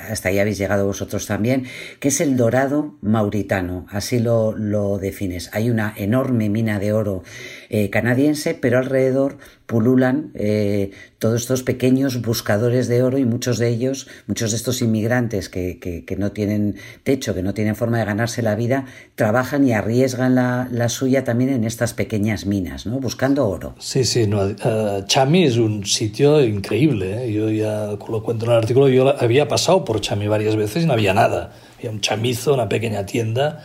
hasta 0.10 0.30
ahí 0.30 0.40
habéis 0.40 0.58
llegado 0.58 0.86
vosotros 0.86 1.28
también, 1.28 1.66
que 2.00 2.08
es 2.08 2.22
el 2.22 2.38
dorado 2.38 2.98
mauritano, 3.02 3.86
así 3.90 4.20
lo, 4.20 4.54
lo 4.58 4.98
defines. 4.98 5.50
Hay 5.54 5.70
una 5.70 5.94
enorme 5.96 6.50
mina 6.50 6.80
de 6.80 6.94
oro 6.94 7.24
eh, 7.70 7.90
canadiense, 7.90 8.54
pero 8.54 8.78
alrededor 8.78 9.38
pululan 9.66 10.32
eh, 10.34 10.92
todos 11.20 11.42
estos 11.42 11.64
pequeños 11.64 12.22
buscadores 12.22 12.88
de 12.88 13.02
oro 13.02 13.18
y 13.18 13.26
muchos 13.26 13.58
de 13.58 13.70
ellos, 13.70 14.08
muchos 14.28 14.52
de 14.52 14.58
estos 14.58 14.82
inmigrantes 14.82 15.50
que, 15.50 15.80
que, 15.80 16.16
no 16.18 16.32
tienen 16.32 16.76
techo, 17.04 17.34
que 17.34 17.42
no 17.42 17.54
tienen 17.54 17.76
forma 17.76 18.00
de 18.00 18.06
ganarse 18.06 18.42
la 18.42 18.56
vida, 18.56 18.86
trabajan 19.16 19.68
y 19.68 19.74
arriesgan 19.74 20.36
la, 20.36 20.68
la 20.72 20.90
suya 20.90 21.24
también 21.24 21.50
en 21.50 21.64
estas 21.64 21.94
pequeñas 21.94 22.46
minas, 22.46 22.86
¿no? 22.86 23.00
buscando 23.00 23.48
oro. 23.48 23.76
Sí, 23.80 24.04
sí, 24.04 24.28
no, 24.28 24.44
uh, 24.44 25.06
Chami 25.06 25.46
es 25.46 25.58
un 25.58 25.86
sitio 25.86 26.44
increíble, 26.44 27.26
¿eh? 27.26 27.32
yo 27.32 27.50
ya 27.50 27.98
lo 28.10 28.24
cuento 28.24 28.46
en 28.46 28.52
el 28.52 28.58
artículo, 28.58 28.90
yo 28.90 29.16
había 29.22 29.48
pasado 29.48 29.86
por 29.86 30.02
Chami 30.02 30.28
varias 30.28 30.56
veces 30.56 30.84
y 30.84 30.86
no 30.86 30.94
había 30.94 31.14
nada, 31.14 31.54
había 31.78 31.92
un 31.92 32.02
chamizo, 32.02 32.54
una 32.54 32.70
pequeña 32.70 33.06
tienda, 33.06 33.64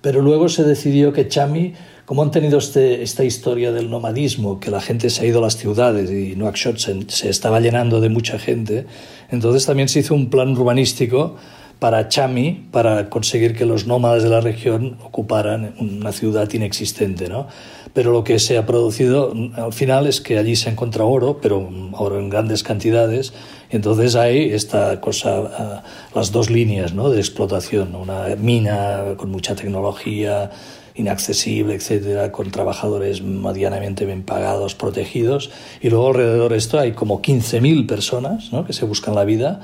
pero 0.00 0.22
luego 0.22 0.48
se 0.48 0.64
decidió 0.64 1.12
que 1.12 1.28
Chami 1.28 1.74
como 2.08 2.22
han 2.22 2.30
tenido 2.30 2.56
este, 2.56 3.02
esta 3.02 3.22
historia 3.22 3.70
del 3.70 3.90
nomadismo, 3.90 4.60
que 4.60 4.70
la 4.70 4.80
gente 4.80 5.10
se 5.10 5.20
ha 5.22 5.26
ido 5.26 5.40
a 5.40 5.42
las 5.42 5.58
ciudades 5.58 6.10
y 6.10 6.36
Nuakchot 6.36 6.78
se, 6.78 7.02
se 7.08 7.28
estaba 7.28 7.60
llenando 7.60 8.00
de 8.00 8.08
mucha 8.08 8.38
gente, 8.38 8.86
entonces 9.28 9.66
también 9.66 9.90
se 9.90 9.98
hizo 9.98 10.14
un 10.14 10.30
plan 10.30 10.56
urbanístico 10.56 11.36
para 11.78 12.08
Chami, 12.08 12.66
para 12.72 13.08
conseguir 13.08 13.56
que 13.56 13.64
los 13.64 13.86
nómadas 13.86 14.24
de 14.24 14.30
la 14.30 14.40
región 14.40 14.96
ocuparan 15.02 15.74
una 15.78 16.12
ciudad 16.12 16.50
inexistente. 16.52 17.28
¿no? 17.28 17.46
Pero 17.94 18.10
lo 18.10 18.24
que 18.24 18.38
se 18.38 18.58
ha 18.58 18.66
producido 18.66 19.32
al 19.54 19.72
final 19.72 20.06
es 20.06 20.20
que 20.20 20.38
allí 20.38 20.56
se 20.56 20.70
encuentra 20.70 21.04
oro, 21.04 21.38
pero 21.40 21.68
oro 21.92 22.18
en 22.18 22.28
grandes 22.28 22.62
cantidades, 22.62 23.32
y 23.70 23.76
entonces 23.76 24.16
hay 24.16 24.52
esta 24.52 25.00
cosa, 25.00 25.38
ah, 25.38 25.82
las 26.14 26.32
dos 26.32 26.50
líneas 26.50 26.94
¿no? 26.94 27.10
de 27.10 27.18
explotación, 27.20 27.94
una 27.94 28.34
mina 28.36 29.14
con 29.16 29.30
mucha 29.30 29.54
tecnología, 29.54 30.50
inaccesible, 30.94 31.74
etcétera, 31.74 32.32
con 32.32 32.50
trabajadores 32.50 33.22
medianamente 33.22 34.04
bien 34.04 34.24
pagados, 34.24 34.74
protegidos. 34.74 35.50
Y 35.80 35.90
luego 35.90 36.08
alrededor 36.08 36.50
de 36.50 36.58
esto 36.58 36.80
hay 36.80 36.92
como 36.92 37.22
15.000 37.22 37.86
personas 37.86 38.52
¿no? 38.52 38.64
que 38.64 38.72
se 38.72 38.84
buscan 38.84 39.14
la 39.14 39.24
vida 39.24 39.60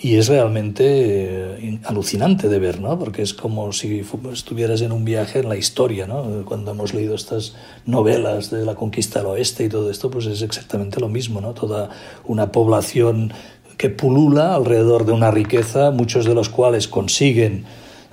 y 0.00 0.16
es 0.16 0.28
realmente 0.28 0.84
eh, 0.86 1.80
alucinante 1.84 2.48
de 2.48 2.58
ver, 2.58 2.80
¿no? 2.80 2.98
Porque 2.98 3.22
es 3.22 3.32
como 3.32 3.72
si 3.72 4.04
estuvieras 4.32 4.80
en 4.80 4.92
un 4.92 5.04
viaje 5.04 5.38
en 5.38 5.48
la 5.48 5.56
historia, 5.56 6.06
¿no? 6.06 6.44
Cuando 6.44 6.72
hemos 6.72 6.94
leído 6.94 7.14
estas 7.14 7.54
novelas 7.86 8.50
de 8.50 8.64
la 8.64 8.74
conquista 8.74 9.20
del 9.20 9.28
oeste 9.28 9.64
y 9.64 9.68
todo 9.68 9.90
esto, 9.90 10.10
pues 10.10 10.26
es 10.26 10.42
exactamente 10.42 11.00
lo 11.00 11.08
mismo, 11.08 11.40
¿no? 11.40 11.54
Toda 11.54 11.90
una 12.24 12.50
población 12.50 13.32
que 13.76 13.90
pulula 13.90 14.54
alrededor 14.54 15.04
de 15.04 15.12
una 15.12 15.30
riqueza, 15.30 15.90
muchos 15.90 16.24
de 16.24 16.34
los 16.34 16.48
cuales 16.48 16.88
consiguen 16.88 17.64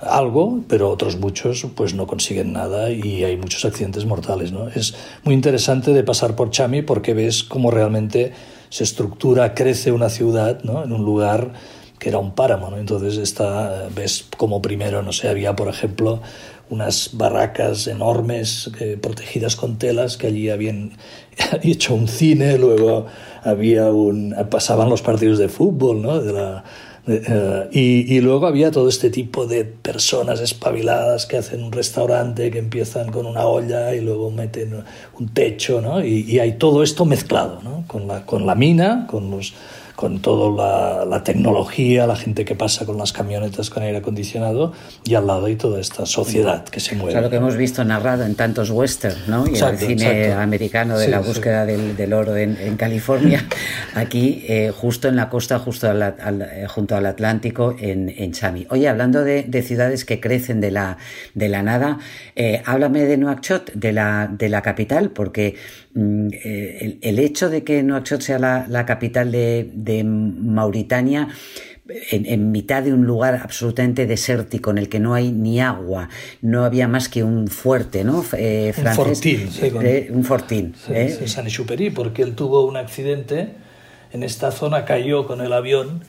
algo, 0.02 0.60
pero 0.68 0.90
otros 0.90 1.18
muchos 1.18 1.66
pues 1.74 1.94
no 1.94 2.06
consiguen 2.06 2.52
nada 2.52 2.90
y 2.90 3.24
hay 3.24 3.36
muchos 3.36 3.64
accidentes 3.64 4.04
mortales. 4.04 4.52
¿no? 4.52 4.68
Es 4.68 4.94
muy 5.24 5.34
interesante 5.34 5.92
de 5.92 6.02
pasar 6.02 6.36
por 6.36 6.50
Chami 6.50 6.82
porque 6.82 7.14
ves 7.14 7.44
cómo 7.44 7.70
realmente 7.70 8.32
se 8.68 8.84
estructura, 8.84 9.54
crece 9.54 9.92
una 9.92 10.08
ciudad 10.08 10.62
¿no? 10.64 10.82
en 10.84 10.92
un 10.92 11.04
lugar 11.04 11.52
que 11.98 12.08
era 12.08 12.18
un 12.18 12.34
páramo. 12.34 12.70
¿no? 12.70 12.78
Entonces 12.78 13.16
está, 13.16 13.88
ves 13.94 14.26
como 14.36 14.60
primero, 14.60 15.02
no 15.02 15.12
sé, 15.12 15.28
había 15.28 15.54
por 15.54 15.68
ejemplo 15.68 16.20
unas 16.70 17.10
barracas 17.12 17.86
enormes 17.86 18.70
eh, 18.80 18.96
protegidas 19.00 19.56
con 19.56 19.78
telas 19.78 20.16
que 20.16 20.28
allí 20.28 20.48
habían 20.48 20.92
hecho 21.62 21.94
un 21.94 22.08
cine, 22.08 22.58
luego 22.58 23.06
había 23.42 23.90
un, 23.92 24.34
pasaban 24.50 24.88
los 24.88 25.02
partidos 25.02 25.38
de 25.38 25.48
fútbol 25.48 26.00
¿no? 26.00 26.20
de 26.20 26.32
la 26.32 26.64
eh, 27.06 27.68
y, 27.72 28.16
y, 28.16 28.20
luego 28.20 28.46
había 28.46 28.70
todo 28.70 28.88
este 28.88 29.10
tipo 29.10 29.46
de 29.46 29.64
personas 29.64 30.40
espabiladas 30.40 31.26
que 31.26 31.36
hacen 31.36 31.64
un 31.64 31.72
restaurante, 31.72 32.50
que 32.52 32.60
empiezan 32.60 33.10
con 33.10 33.26
una 33.26 33.44
olla 33.44 33.92
y 33.92 34.00
luego 34.00 34.30
meten 34.30 34.84
un 35.18 35.28
techo, 35.30 35.80
¿no? 35.80 36.04
Y, 36.04 36.20
y 36.28 36.38
hay 36.38 36.58
todo 36.58 36.84
esto 36.84 37.04
mezclado, 37.04 37.60
¿no? 37.62 37.84
Con 37.88 38.06
la, 38.06 38.24
con 38.24 38.46
la 38.46 38.54
mina, 38.54 39.08
con 39.10 39.32
los 39.32 39.52
con 40.02 40.18
toda 40.18 41.06
la, 41.06 41.22
tecnología, 41.22 42.08
la 42.08 42.16
gente 42.16 42.44
que 42.44 42.56
pasa 42.56 42.84
con 42.84 42.98
las 42.98 43.12
camionetas 43.12 43.70
con 43.70 43.84
aire 43.84 43.98
acondicionado 43.98 44.72
y 45.04 45.14
al 45.14 45.28
lado 45.28 45.46
hay 45.46 45.54
toda 45.54 45.78
esta 45.78 46.06
sociedad 46.06 46.64
que 46.64 46.80
se 46.80 46.96
mueve. 46.96 47.16
O 47.16 47.20
lo 47.20 47.30
que 47.30 47.36
hemos 47.36 47.56
visto 47.56 47.84
narrado 47.84 48.24
en 48.24 48.34
tantos 48.34 48.70
westerns, 48.70 49.28
¿no? 49.28 49.44
Y 49.46 49.56
el 49.56 49.78
cine 49.78 50.32
americano 50.32 50.98
de 50.98 51.06
la 51.06 51.20
búsqueda 51.20 51.64
Del, 51.64 52.12
oro 52.14 52.36
en, 52.36 52.76
California, 52.76 53.46
aquí 53.94 54.44
eh, 54.48 54.72
justo 54.76 55.06
en 55.06 55.14
la 55.14 55.28
costa, 55.28 55.60
justo 55.60 55.88
al, 55.88 56.02
eh, 56.02 56.66
junto 56.66 56.96
al 56.96 57.06
Atlántico, 57.06 57.76
en, 57.78 58.08
en 58.08 58.32
Chami. 58.32 58.66
Oye, 58.70 58.88
hablando 58.88 59.22
de, 59.22 59.62
ciudades 59.62 60.04
que 60.04 60.18
crecen 60.18 60.60
de 60.60 60.72
la, 60.72 60.98
de 61.34 61.48
la 61.48 61.62
nada, 61.62 61.98
eh, 62.34 62.60
háblame 62.66 63.04
de 63.04 63.18
Nuakchot, 63.18 63.72
de 63.74 63.92
la, 63.92 64.28
de 64.28 64.48
la 64.48 64.62
capital, 64.62 65.10
porque 65.10 65.54
mm, 65.94 66.28
el, 67.00 67.18
hecho 67.18 67.50
de 67.50 67.64
que 67.64 67.82
Nuakchot 67.82 68.20
sea 68.20 68.38
la, 68.38 68.66
la 68.68 68.86
capital 68.86 69.32
de 69.32 69.70
de 69.74 70.04
Mauritania 70.04 71.28
en, 72.10 72.52
mitad 72.52 72.82
de 72.82 72.92
un 72.92 73.04
lugar 73.04 73.40
absolutamente 73.42 74.06
desértico 74.06 74.70
en 74.70 74.78
el 74.78 74.88
que 74.88 75.00
no 75.00 75.14
hay 75.14 75.32
ni 75.32 75.60
agua, 75.60 76.08
no 76.40 76.64
había 76.64 76.88
más 76.88 77.08
que 77.08 77.24
un 77.24 77.48
fuerte, 77.48 78.04
¿no? 78.04 78.24
Eh, 78.36 78.72
un 78.76 78.94
fortín, 78.94 79.50
eh, 79.60 80.08
un 80.10 80.24
fortín. 80.24 80.74
¿eh? 80.88 81.26
San 81.26 81.46
porque 81.94 82.22
él 82.22 82.34
tuvo 82.34 82.64
un 82.66 82.76
accidente 82.76 83.54
en 84.12 84.22
esta 84.22 84.52
zona, 84.52 84.84
cayó 84.84 85.26
con 85.26 85.40
el 85.40 85.52
avión 85.52 86.02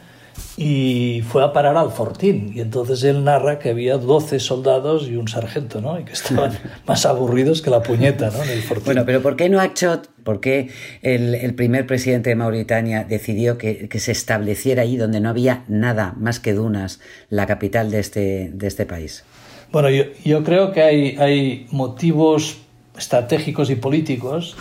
y 0.58 1.24
fue 1.28 1.44
a 1.44 1.54
parar 1.54 1.78
al 1.78 1.92
fortín. 1.92 2.52
Y 2.56 2.62
entonces 2.62 3.04
él 3.04 3.24
narra 3.24 3.60
que 3.60 3.70
había 3.70 3.98
12 3.98 4.40
soldados 4.40 5.08
y 5.08 5.16
un 5.16 5.28
sargento, 5.28 5.82
¿no? 5.82 6.00
Y 6.00 6.04
que 6.04 6.14
estaban 6.14 6.58
más 6.88 7.06
aburridos 7.06 7.62
que 7.62 7.70
la 7.70 7.82
puñeta, 7.82 8.30
¿no? 8.30 8.44
En 8.44 8.50
el 8.50 8.62
fortín. 8.62 8.86
Bueno, 8.86 9.04
pero 9.06 9.22
¿por 9.22 9.36
qué 9.36 9.50
Nouakchott, 9.50 10.08
por 10.24 10.40
qué 10.40 10.70
el, 11.02 11.36
el 11.36 11.56
primer 11.56 11.88
presidente 11.88 12.30
de 12.30 12.36
Mauritania 12.36 13.04
decidió 13.04 13.58
que, 13.58 13.90
que, 13.90 14.00
se 14.00 14.12
estableciera 14.12 14.84
ahí 14.84 14.98
donde 14.98 15.20
no 15.20 15.30
había 15.30 15.64
nada 15.68 16.14
más 16.18 16.40
que 16.40 16.54
dunas, 16.54 17.00
la 17.30 17.46
capital 17.48 17.92
de 17.92 18.00
este, 18.00 18.52
de 18.54 18.68
este 18.68 18.86
país? 18.86 19.24
Bueno, 19.72 19.90
yo, 19.90 20.04
yo 20.24 20.44
creo 20.44 20.72
que 20.72 20.84
hay, 20.84 21.16
hay 21.18 21.68
motivos 21.72 22.60
estratégicos 22.98 23.70
y 23.72 23.76
políticos 23.76 24.56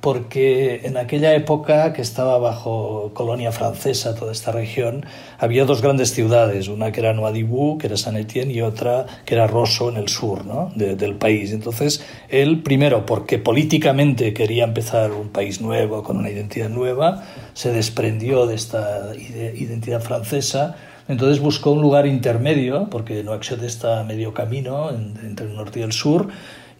porque 0.00 0.82
en 0.84 0.96
aquella 0.96 1.34
época 1.34 1.92
que 1.92 2.02
estaba 2.02 2.38
bajo 2.38 3.10
colonia 3.14 3.52
francesa 3.52 4.14
toda 4.14 4.32
esta 4.32 4.52
región, 4.52 5.04
había 5.38 5.64
dos 5.64 5.82
grandes 5.82 6.12
ciudades, 6.12 6.68
una 6.68 6.92
que 6.92 7.00
era 7.00 7.12
Nouadhibou, 7.12 7.78
que 7.78 7.88
era 7.88 7.96
San 7.96 8.16
Etienne, 8.16 8.52
y 8.52 8.62
otra 8.62 9.06
que 9.24 9.34
era 9.34 9.46
Rosso 9.46 9.88
en 9.88 9.96
el 9.96 10.08
sur 10.08 10.44
¿no? 10.44 10.72
del 10.74 11.14
país. 11.16 11.52
Entonces, 11.52 12.04
él, 12.28 12.62
primero, 12.62 13.04
porque 13.06 13.38
políticamente 13.38 14.32
quería 14.32 14.64
empezar 14.64 15.12
un 15.12 15.28
país 15.28 15.60
nuevo, 15.60 16.02
con 16.02 16.16
una 16.16 16.30
identidad 16.30 16.68
nueva, 16.68 17.24
se 17.54 17.72
desprendió 17.72 18.46
de 18.46 18.54
esta 18.54 19.12
identidad 19.16 20.00
francesa, 20.00 20.76
entonces 21.08 21.40
buscó 21.40 21.70
un 21.70 21.82
lugar 21.82 22.06
intermedio, 22.06 22.88
porque 22.90 23.22
Nouakchott 23.22 23.62
está 23.62 24.00
a 24.00 24.04
medio 24.04 24.34
camino 24.34 24.90
entre 24.90 25.46
el 25.46 25.54
norte 25.54 25.80
y 25.80 25.82
el 25.82 25.92
sur, 25.92 26.28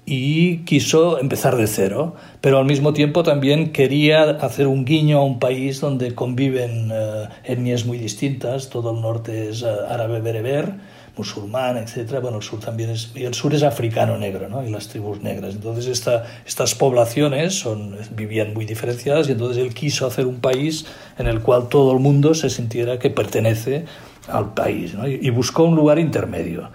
y 0.06 0.58
quiso 0.58 1.18
empezar 1.18 1.56
de 1.56 1.66
cero, 1.66 2.14
pero 2.40 2.58
al 2.58 2.64
mismo 2.64 2.92
tiempo 2.92 3.24
también 3.24 3.72
quería 3.72 4.22
hacer 4.22 4.68
un 4.68 4.84
guiño 4.84 5.18
a 5.18 5.24
un 5.24 5.40
país 5.40 5.80
donde 5.80 6.14
conviven 6.14 6.92
uh, 6.92 7.28
etnias 7.42 7.84
muy 7.84 7.98
distintas, 7.98 8.70
todo 8.70 8.92
el 8.92 9.00
norte 9.00 9.50
es 9.50 9.62
uh, 9.62 9.86
árabe 9.88 10.20
bereber, 10.20 10.74
musulmán, 11.16 11.76
etc. 11.76 12.20
Bueno, 12.22 12.36
el 12.36 12.42
sur 12.44 12.60
también 12.60 12.90
es, 12.90 13.10
y 13.16 13.24
el 13.24 13.34
sur 13.34 13.52
es 13.52 13.64
africano 13.64 14.16
negro, 14.16 14.48
¿no? 14.48 14.64
Y 14.64 14.70
las 14.70 14.86
tribus 14.86 15.22
negras. 15.22 15.54
Entonces 15.54 15.86
esta, 15.86 16.24
estas 16.46 16.74
poblaciones 16.76 17.58
son, 17.58 17.96
vivían 18.14 18.54
muy 18.54 18.64
diferenciadas 18.64 19.28
y 19.28 19.32
entonces 19.32 19.60
él 19.64 19.74
quiso 19.74 20.06
hacer 20.06 20.26
un 20.26 20.40
país 20.40 20.86
en 21.18 21.26
el 21.26 21.40
cual 21.40 21.68
todo 21.68 21.92
el 21.92 21.98
mundo 21.98 22.34
se 22.34 22.48
sintiera 22.48 22.98
que 23.00 23.10
pertenece 23.10 23.86
al 24.28 24.54
país, 24.54 24.94
y 25.06 25.30
buscó 25.30 25.64
un 25.64 25.76
lugar 25.76 25.98
intermedio. 26.00 26.68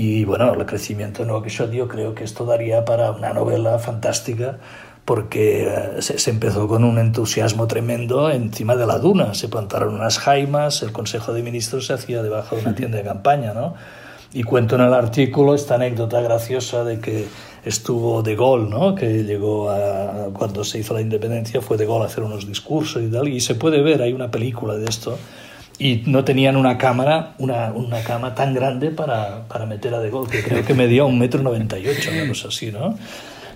Y 0.00 0.24
bueno, 0.24 0.54
el 0.54 0.64
crecimiento 0.64 1.24
de 1.24 1.28
Nouakchott 1.28 1.72
yo 1.72 1.88
creo 1.88 2.14
que 2.14 2.22
esto 2.22 2.44
daría 2.44 2.84
para 2.84 3.10
una 3.10 3.32
novela 3.32 3.80
fantástica 3.80 4.58
porque 5.04 5.66
eh, 5.66 6.02
se, 6.02 6.20
se, 6.20 6.30
empezó 6.30 6.68
con 6.68 6.84
un 6.84 7.00
entusiasmo 7.00 7.66
tremendo 7.66 8.30
encima 8.30 8.76
de 8.76 8.86
la 8.86 9.00
duna. 9.00 9.34
Se 9.34 9.48
plantaron 9.48 9.94
unas 9.94 10.20
jaimas, 10.20 10.84
el 10.84 10.92
Consejo 10.92 11.32
de 11.32 11.42
Ministros 11.42 11.86
se 11.86 11.94
hacía 11.94 12.22
debajo 12.22 12.54
de 12.54 12.62
una 12.62 12.76
tienda 12.76 12.98
de 12.98 13.02
campaña, 13.02 13.54
¿no? 13.54 13.74
Y 14.32 14.44
cuento 14.44 14.76
en 14.76 14.82
el 14.82 14.94
artículo 14.94 15.56
esta 15.56 15.74
anécdota 15.74 16.20
graciosa 16.20 16.84
de 16.84 17.00
que 17.00 17.26
estuvo 17.64 18.22
De 18.22 18.36
Gaulle, 18.36 18.70
¿no? 18.70 18.94
que 18.94 19.24
llegó 19.24 19.68
a, 19.68 20.28
cuando 20.32 20.62
se 20.62 20.78
hizo 20.78 20.94
la 20.94 21.00
independencia, 21.00 21.60
fue 21.60 21.76
De 21.76 21.86
Gaulle 21.86 22.04
a 22.04 22.06
hacer 22.06 22.22
unos 22.22 22.46
discursos 22.46 23.02
y 23.02 23.08
tal, 23.08 23.26
y 23.26 23.40
se 23.40 23.56
puede 23.56 23.82
ver, 23.82 24.02
hay 24.02 24.12
una 24.12 24.30
película 24.30 24.74
de 24.76 24.84
esto, 24.84 25.18
y 25.78 26.02
no 26.06 26.24
tenían 26.24 26.56
una 26.56 26.76
cámara, 26.76 27.34
una, 27.38 27.72
una 27.72 28.02
cama 28.02 28.34
tan 28.34 28.54
grande 28.54 28.90
para, 28.90 29.44
para 29.48 29.66
meter 29.66 29.94
a 29.94 30.00
De 30.00 30.10
Gaulle, 30.10 30.30
que 30.30 30.42
creo 30.42 30.64
que 30.64 30.74
medía 30.74 31.04
un 31.04 31.18
metro 31.18 31.42
noventa 31.42 31.78
y 31.78 31.86
ocho, 31.88 32.10
una 32.12 32.26
cosa 32.26 32.48
así, 32.48 32.72
¿no? 32.72 32.96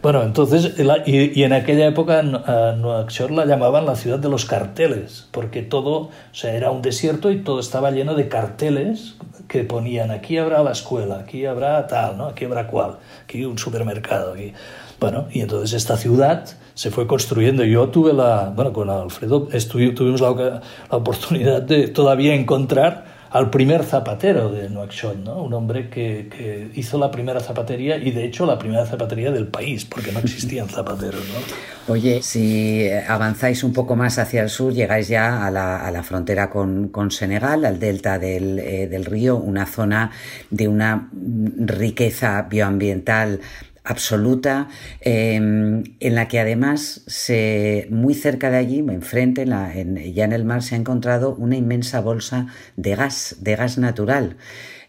Bueno, 0.03 0.25
entonces, 0.25 0.75
y, 1.07 1.41
y 1.41 1.45
en 1.45 1.53
aquella 1.53 1.87
época 1.87 2.19
a 2.19 2.73
Nueva 2.73 3.07
la 3.31 3.47
llamaban 3.47 3.87
la 3.87 3.95
ciudad 3.95 4.19
de 4.19 4.29
los 4.29 4.45
carteles, 4.45 5.29
porque 5.31 5.63
todo, 5.63 5.97
o 5.97 6.11
sea, 6.33 6.55
era 6.55 6.73
un 6.73 6.83
desierto 6.83 7.31
y 7.31 7.43
todo 7.43 7.61
estaba 7.61 7.93
lleno 7.93 8.15
de 8.17 8.27
carteles 8.27 9.15
que 9.47 9.63
ponían 9.63 10.11
aquí 10.11 10.39
habrá 10.39 10.63
la 10.65 10.73
escuela, 10.73 11.21
aquí 11.21 11.47
habrá 11.47 11.87
tal, 11.87 12.19
¿no? 12.19 12.27
Aquí 12.27 12.47
habrá 12.47 12.67
cual, 12.67 12.97
aquí 13.23 13.45
un 13.45 13.59
supermercado, 13.59 14.33
aquí. 14.33 14.53
Bueno, 14.99 15.27
y 15.31 15.41
entonces 15.41 15.73
esta 15.75 15.97
ciudad 15.97 16.47
se 16.83 16.91
fue 16.91 17.07
construyendo. 17.07 17.63
Yo 17.63 17.91
tuve 17.91 18.13
la, 18.13 18.53
bueno, 18.53 18.73
con 18.73 18.91
Alfredo 18.91 19.47
tuvimos 19.71 20.21
la, 20.21 20.61
la 20.91 20.97
oportunidad 20.97 21.63
de 21.63 21.87
todavía 21.87 22.35
encontrar 22.35 23.05
al 23.31 23.51
primer 23.51 23.85
zapatero 23.85 24.51
de 24.51 24.69
Nouakchott, 24.69 25.19
¿no? 25.19 25.45
un 25.45 25.55
hombre 25.55 25.89
que, 25.89 26.29
que, 26.29 26.73
hizo 26.75 26.99
la 26.99 27.13
primera 27.13 27.39
zapatería 27.39 27.99
y 27.99 28.11
de 28.11 28.25
hecho 28.25 28.47
la 28.47 28.59
primera 28.59 28.85
zapatería 28.85 29.31
del 29.31 29.47
país, 29.47 29.85
porque 29.85 30.11
no 30.11 30.19
existían 30.19 30.69
zapateros. 30.79 31.23
¿no? 31.29 31.93
Oye, 31.95 32.21
si 32.21 32.91
avanzáis 32.91 33.63
un 33.63 33.73
poco 33.73 33.95
más 33.95 34.19
hacia 34.19 34.43
el 34.43 34.49
sur, 34.51 34.73
llegáis 34.73 35.07
ya 35.07 35.47
a 35.47 35.53
la, 35.53 35.87
a 35.87 35.91
la 35.93 36.03
frontera 36.03 36.51
con, 36.51 36.89
con, 36.89 37.13
Senegal, 37.13 37.65
al 37.65 37.79
delta 37.79 38.19
del, 38.19 38.59
eh, 38.59 38.89
del 38.89 39.05
río, 39.05 39.37
una 39.37 39.67
zona 39.67 40.11
de 40.51 40.67
una 40.67 41.09
riqueza 41.13 42.43
bioambiental 42.51 43.39
absoluta, 43.85 44.69
eh, 45.01 45.35
en 45.35 46.15
la 46.15 46.29
que 46.29 46.39
además 46.41 47.03
se, 47.07 47.87
muy 47.91 48.15
cerca 48.15 48.51
de 48.51 48.59
allí, 48.59 48.79
enfrente, 48.79 49.43
en 49.43 49.51
la, 49.51 49.77
en, 49.77 49.97
ya 50.15 50.25
en 50.25 50.33
el 50.33 50.45
mar, 50.45 50.63
se 50.63 50.75
ha 50.75 50.79
encontrado 50.79 51.35
una 51.35 51.57
inmensa 51.57 52.01
bolsa 52.01 52.47
de 52.77 52.95
gas, 52.95 53.37
de 53.41 53.57
gas 53.57 53.79
natural. 53.79 54.37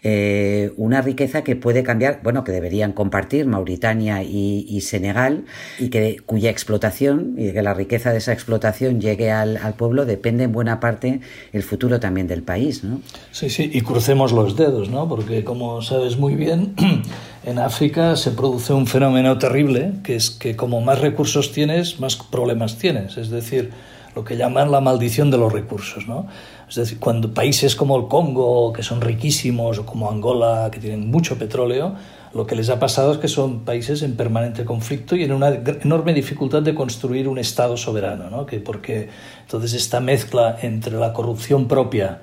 Eh, 0.06 0.74
una 0.76 1.02
riqueza 1.02 1.46
que 1.46 1.56
puede 1.56 1.82
cambiar, 1.82 2.20
bueno, 2.24 2.44
que 2.44 2.52
deberían 2.52 2.92
compartir 2.92 3.48
Mauritania 3.48 4.22
y, 4.22 4.82
Senegal 4.82 5.46
y 5.80 5.90
que 5.90 6.18
cuya 6.26 6.50
explotación 6.50 7.36
y 7.38 7.54
que 7.54 7.62
la 7.62 7.74
riqueza 7.74 8.12
de 8.12 8.18
esa 8.18 8.34
explotación 8.34 9.00
llegue 9.00 9.32
al, 9.32 9.56
al, 9.56 9.76
pueblo 9.76 10.06
depende 10.06 10.44
en 10.44 10.52
buena 10.52 10.82
parte 10.82 11.22
el 11.54 11.64
futuro 11.64 12.02
también 12.02 12.28
del 12.28 12.44
país, 12.44 12.84
¿no? 12.84 13.00
Sí, 13.32 13.50
sí, 13.50 13.72
y 13.74 13.80
crucemos 13.80 14.34
los 14.34 14.58
dedos, 14.58 14.90
¿no? 14.90 15.08
Porque 15.08 15.46
como 15.46 15.82
sabes 15.82 16.18
muy 16.18 16.36
bien, 16.36 16.76
en 17.46 17.60
África 17.60 18.18
se 18.18 18.32
produce 18.32 18.74
un 18.74 18.88
fenómeno 18.88 19.38
terrible, 19.38 19.94
que 20.04 20.18
es 20.18 20.30
que 20.32 20.58
como 20.58 20.82
más 20.82 21.00
recursos 21.00 21.54
tienes, 21.54 22.02
más 22.02 22.18
problemas 22.18 22.78
tienes, 22.78 23.16
es 23.16 23.30
decir, 23.30 23.72
lo 24.16 24.24
que 24.24 24.38
llaman 24.38 24.72
la 24.72 24.82
maldición 24.82 25.32
de 25.32 25.38
los 25.38 25.52
recursos, 25.52 26.08
¿no? 26.08 26.28
Es 26.74 26.78
decir, 26.78 27.00
cuando 27.00 27.32
países 27.32 27.76
como 27.76 27.96
el 27.96 28.08
Congo, 28.08 28.74
que 28.74 28.82
son 28.82 29.00
riquísimos, 29.00 29.78
o 29.78 29.86
como 29.86 30.10
Angola, 30.10 30.70
que 30.72 30.80
tienen 30.80 31.12
mucho 31.12 31.38
petróleo, 31.38 31.94
lo 32.34 32.48
que 32.48 32.56
les 32.56 32.68
ha 32.72 32.80
pasado 32.80 33.12
es 33.12 33.20
que 33.20 33.28
son 33.28 33.60
países 33.60 34.02
en 34.02 34.16
permanente 34.16 34.66
conflicto 34.66 35.16
y 35.16 35.24
en 35.24 35.34
una 35.34 35.50
enorme 35.50 36.16
dificultad 36.16 36.64
de 36.64 36.74
construir 36.74 37.28
un 37.28 37.38
Estado 37.38 37.78
soberano, 37.78 38.32
¿no? 38.32 38.48
que 38.48 38.60
porque 38.60 39.08
entonces 39.42 39.74
esta 39.76 40.00
mezcla 40.00 40.58
entre 40.64 40.98
la 40.98 41.14
corrupción 41.14 41.68
propia 41.68 42.22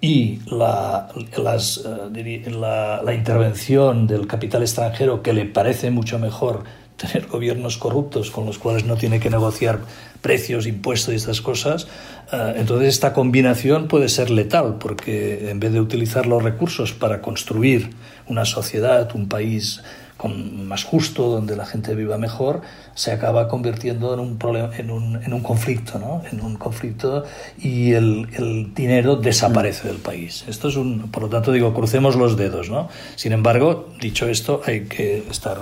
y 0.00 0.38
la, 0.46 1.08
las, 1.36 1.84
la, 1.84 3.02
la 3.02 3.14
intervención 3.14 4.06
del 4.06 4.26
capital 4.26 4.62
extranjero 4.62 5.22
que 5.22 5.34
le 5.34 5.44
parece 5.44 5.90
mucho 5.90 6.18
mejor 6.18 6.64
tener 7.00 7.26
gobiernos 7.28 7.78
corruptos 7.78 8.30
con 8.30 8.44
los 8.46 8.58
cuales 8.58 8.84
no 8.84 8.96
tiene 8.96 9.20
que 9.20 9.30
negociar 9.30 9.80
precios, 10.20 10.66
impuestos 10.66 11.14
y 11.14 11.16
estas 11.16 11.40
cosas, 11.40 11.86
uh, 12.32 12.56
entonces 12.56 12.88
esta 12.88 13.12
combinación 13.14 13.88
puede 13.88 14.08
ser 14.08 14.30
letal, 14.30 14.76
porque 14.78 15.50
en 15.50 15.60
vez 15.60 15.72
de 15.72 15.80
utilizar 15.80 16.26
los 16.26 16.42
recursos 16.42 16.92
para 16.92 17.22
construir 17.22 17.90
una 18.26 18.44
sociedad, 18.44 19.10
un 19.14 19.28
país 19.28 19.82
más 20.28 20.84
justo, 20.84 21.30
donde 21.30 21.56
la 21.56 21.64
gente 21.64 21.94
viva 21.94 22.18
mejor, 22.18 22.60
se 22.94 23.10
acaba 23.10 23.48
convirtiendo 23.48 24.12
en 24.12 24.20
un, 24.20 24.36
problema, 24.36 24.70
en 24.76 24.90
un, 24.90 25.16
en 25.22 25.32
un 25.32 25.40
conflicto, 25.40 25.98
¿no? 25.98 26.22
En 26.30 26.42
un 26.42 26.56
conflicto 26.56 27.24
y 27.58 27.92
el, 27.92 28.28
el, 28.36 28.74
dinero 28.74 29.16
desaparece 29.16 29.88
del 29.88 29.96
país. 29.96 30.44
Esto 30.46 30.68
es 30.68 30.76
un, 30.76 31.10
por 31.10 31.22
lo 31.22 31.28
tanto, 31.30 31.52
digo, 31.52 31.72
crucemos 31.72 32.16
los 32.16 32.36
dedos, 32.36 32.68
¿no? 32.68 32.90
Sin 33.16 33.32
embargo, 33.32 33.88
dicho 33.98 34.28
esto, 34.28 34.60
hay 34.66 34.84
que 34.84 35.24
estar 35.30 35.58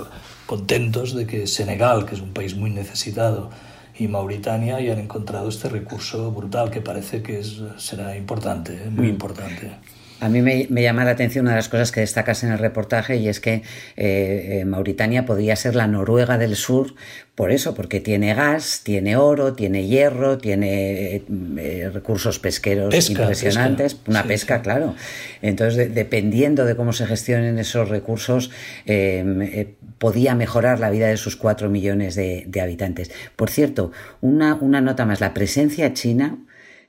contentos 0.48 1.14
de 1.14 1.26
que 1.26 1.46
Senegal, 1.46 2.06
que 2.06 2.14
es 2.14 2.22
un 2.22 2.32
país 2.32 2.56
muy 2.56 2.70
necesitado, 2.70 3.50
y 3.98 4.08
Mauritania 4.08 4.76
hayan 4.76 4.98
encontrado 4.98 5.50
este 5.50 5.68
recurso 5.68 6.32
brutal 6.32 6.70
que 6.70 6.80
parece 6.80 7.22
que 7.22 7.38
es, 7.38 7.60
será 7.76 8.16
importante, 8.16 8.72
¿eh? 8.72 8.88
muy 8.88 9.08
importante. 9.08 9.72
A 10.20 10.28
mí 10.28 10.42
me, 10.42 10.66
me, 10.68 10.82
llama 10.82 11.04
la 11.04 11.12
atención 11.12 11.44
una 11.44 11.52
de 11.52 11.58
las 11.58 11.68
cosas 11.68 11.92
que 11.92 12.00
destacas 12.00 12.42
en 12.42 12.50
el 12.50 12.58
reportaje 12.58 13.16
y 13.16 13.28
es 13.28 13.38
que 13.40 13.62
eh, 13.96 14.64
Mauritania 14.66 15.24
podría 15.24 15.54
ser 15.54 15.76
la 15.76 15.86
Noruega 15.86 16.38
del 16.38 16.56
Sur 16.56 16.94
por 17.38 17.52
eso, 17.52 17.72
porque 17.72 18.00
tiene 18.00 18.34
gas, 18.34 18.80
tiene 18.82 19.14
oro, 19.14 19.52
tiene 19.52 19.86
hierro, 19.86 20.38
tiene 20.38 21.22
eh, 21.58 21.90
recursos 21.94 22.40
pesqueros 22.40 22.92
pesca, 22.92 23.12
impresionantes, 23.12 23.94
pesca. 23.94 24.10
una 24.10 24.22
sí, 24.22 24.28
pesca, 24.28 24.56
sí. 24.56 24.62
claro. 24.64 24.96
Entonces, 25.40 25.76
de, 25.76 25.88
dependiendo 25.88 26.64
de 26.64 26.74
cómo 26.74 26.92
se 26.92 27.06
gestionen 27.06 27.56
esos 27.60 27.90
recursos, 27.90 28.50
eh, 28.86 29.74
podía 29.98 30.34
mejorar 30.34 30.80
la 30.80 30.90
vida 30.90 31.06
de 31.06 31.16
sus 31.16 31.36
cuatro 31.36 31.70
millones 31.70 32.16
de, 32.16 32.42
de 32.48 32.60
habitantes. 32.60 33.12
Por 33.36 33.50
cierto, 33.50 33.92
una, 34.20 34.56
una 34.56 34.80
nota 34.80 35.06
más, 35.06 35.20
la 35.20 35.32
presencia 35.32 35.94
china 35.94 36.38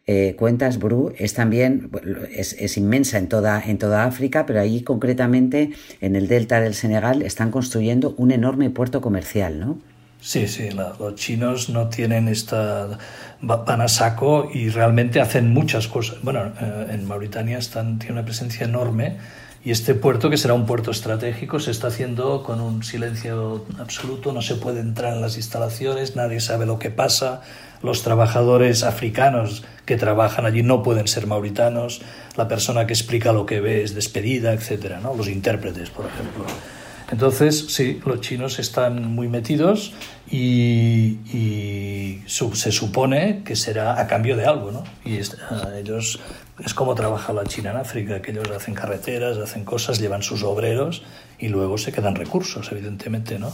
eh, 0.08 0.36
cuentas, 0.38 0.80
Bru, 0.80 1.14
es 1.18 1.34
también, 1.34 1.92
es, 2.32 2.78
inmensa 2.78 3.18
en 3.18 3.28
toda, 3.28 3.62
en 3.64 3.78
toda 3.78 4.06
África, 4.06 4.46
pero 4.46 4.60
ahí 4.60 4.82
concretamente 4.82 5.72
en 6.02 6.16
el 6.16 6.28
delta 6.28 6.62
del 6.62 6.74
Senegal 6.74 7.22
están 7.22 7.52
construyendo 7.52 8.16
un 8.18 8.32
enorme 8.32 8.70
puerto 8.70 9.02
comercial, 9.02 9.60
¿no? 9.60 9.78
Sí, 10.22 10.48
sí, 10.48 10.70
los 10.72 11.16
chinos 11.16 11.70
no 11.70 11.88
tienen 11.88 12.28
esta... 12.28 12.98
van 13.42 13.82
a 13.82 13.88
saco 13.88 14.50
y 14.54 14.70
realmente 14.70 15.22
hacen 15.22 15.54
muchas 15.54 15.88
cosas. 15.88 16.18
Bueno, 16.24 16.52
eh, 16.60 16.88
en 16.92 17.08
Mauritania 17.08 17.58
están, 17.58 18.00
tiene 18.00 18.14
una 18.14 18.26
presencia 18.26 18.66
enorme 18.66 19.18
y 19.64 19.72
este 19.72 19.94
puerto, 19.94 20.30
que 20.30 20.38
será 20.38 20.54
un 20.54 20.66
puerto 20.66 20.92
estratégico, 20.92 21.60
se 21.60 21.72
está 21.72 21.88
haciendo 21.88 22.44
con 22.44 22.62
un 22.62 22.82
silencio 22.84 23.66
absoluto, 23.78 24.32
no 24.32 24.42
se 24.42 24.56
puede 24.56 24.80
entrar 24.80 25.14
en 25.14 25.22
las 25.22 25.36
instalaciones, 25.36 26.16
nadie 26.16 26.40
sabe 26.40 26.66
lo 26.66 26.80
que 26.80 26.92
pasa, 26.92 27.42
los 27.82 28.04
trabajadores 28.04 28.84
africanos 28.84 29.64
que 29.86 29.98
trabajan 29.98 30.46
allí 30.46 30.64
no 30.64 30.84
pueden 30.84 31.08
ser 31.08 31.28
mauritanos, 31.28 32.02
la 32.36 32.48
persona 32.48 32.86
que 32.86 32.94
explica 32.94 33.32
lo 33.32 33.46
que 33.46 33.60
ve 33.60 33.84
es 33.84 33.96
despedida, 33.96 34.54
etc. 34.54 34.98
¿no? 35.02 35.16
Los 35.16 35.28
intérpretes, 35.28 35.90
por 35.90 36.06
ejemplo. 36.06 36.46
Entonces, 37.12 37.66
sí, 37.70 38.00
los 38.06 38.22
chinos 38.22 38.60
están 38.60 39.04
muy 39.16 39.28
metidos 39.28 39.94
y, 40.30 41.18
se 42.28 42.72
supone 42.72 43.42
que 43.44 43.56
será 43.56 44.00
a 44.00 44.06
cambio 44.08 44.38
de 44.38 44.46
algo, 44.46 44.72
¿no? 44.72 44.84
Y 45.04 45.20
ellos 45.78 46.20
es 46.64 46.74
como 46.74 46.94
trabaja 46.94 47.34
la 47.34 47.46
China 47.46 47.72
en 47.72 47.78
África, 47.78 48.22
que 48.22 48.32
ellos 48.32 48.50
hacen 48.52 48.76
carreteras, 48.76 49.38
hacen 49.38 49.66
cosas, 49.66 50.00
llevan 50.00 50.22
sus 50.22 50.44
obreros 50.44 51.02
y 51.40 51.48
luego 51.48 51.78
se 51.78 51.92
quedan 51.92 52.16
recursos, 52.16 52.72
evidentemente, 52.72 53.40
¿no? 53.40 53.52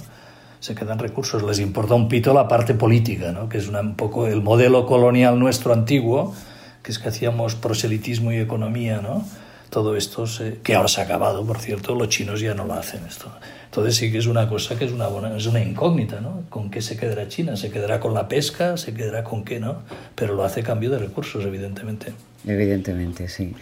Se 0.65 0.73
quedan 0.73 0.97
recursos, 0.97 1.43
les 1.43 1.59
importa 1.59 1.93
un 1.93 2.09
pito 2.09 2.33
la 2.33 2.47
parte 2.47 2.73
política, 2.73 3.31
¿no? 3.31 3.47
Que 3.47 3.59
es 3.59 3.67
un 3.67 3.93
poco 3.93 4.25
el 4.25 4.41
modelo 4.41 4.87
colonial 4.87 5.37
nuestro 5.37 5.73
antiguo, 5.73 6.33
que 6.81 6.91
es 6.91 6.97
que 6.97 7.09
hacíamos 7.09 7.53
proselitismo 7.53 8.31
y 8.31 8.37
economía, 8.37 8.99
¿no? 8.99 9.23
todo 9.69 9.97
esto, 9.97 10.23
que 10.63 10.73
ahora 10.73 10.87
se 10.87 11.01
ha 11.01 11.03
acabado, 11.03 11.45
por 11.45 11.59
cierto, 11.59 11.95
los 11.95 12.07
chinos 12.07 12.39
ya 12.39 12.53
no 12.53 12.65
lo 12.65 12.73
hacen 12.73 13.05
esto. 13.05 13.29
Entonces 13.65 13.95
sí 13.95 14.11
que 14.11 14.19
es 14.19 14.27
una 14.27 14.47
cosa 14.47 14.77
que 14.77 14.85
es 14.85 14.91
una, 14.91 15.07
buena, 15.07 15.35
es 15.35 15.45
una 15.45 15.61
incógnita, 15.61 16.21
¿no? 16.21 16.43
¿Con 16.49 16.69
qué 16.69 16.81
se 16.81 16.97
quedará 16.97 17.27
China? 17.27 17.55
¿Se 17.55 17.69
quedará 17.69 17.99
con 17.99 18.13
la 18.13 18.27
pesca? 18.27 18.77
¿Se 18.77 18.93
quedará 18.93 19.23
con 19.23 19.43
qué 19.43 19.59
no? 19.59 19.81
Pero 20.15 20.35
lo 20.35 20.43
hace 20.43 20.63
cambio 20.63 20.89
de 20.89 20.99
recursos, 20.99 21.45
evidentemente. 21.45 22.13
Evidentemente, 22.47 23.27
sí. 23.27 23.55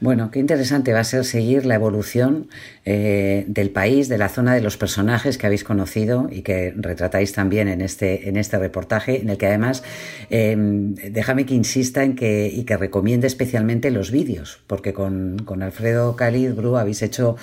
Bueno, 0.00 0.30
qué 0.30 0.40
interesante 0.40 0.92
va 0.92 1.00
a 1.00 1.04
ser 1.04 1.24
seguir 1.24 1.64
la 1.64 1.76
evolución 1.76 2.48
eh, 2.84 3.44
del 3.46 3.70
país, 3.70 4.08
de 4.08 4.18
la 4.18 4.28
zona 4.28 4.54
de 4.54 4.60
los 4.60 4.76
personajes 4.76 5.38
que 5.38 5.46
habéis 5.46 5.62
conocido 5.64 6.28
y 6.30 6.42
que 6.42 6.74
retratáis 6.76 7.32
también 7.32 7.68
en 7.68 7.80
este, 7.80 8.28
en 8.28 8.36
este 8.36 8.58
reportaje, 8.58 9.22
en 9.22 9.28
el 9.28 9.38
que 9.38 9.46
además 9.46 9.84
em, 10.30 10.94
déjame 10.94 11.46
que 11.46 11.54
insista 11.54 12.02
en 12.02 12.16
que 12.16 12.50
y 12.52 12.64
que 12.64 12.76
recomiende 12.76 13.26
especialmente 13.26 13.90
los 13.90 14.10
vídeos, 14.10 14.60
porque 14.66 14.92
con, 14.92 15.42
con 15.44 15.62
Alfredo 15.62 16.16
Cálid 16.16 16.54
Bru 16.54 16.78
habéis 16.78 17.02
hecho 17.02 17.36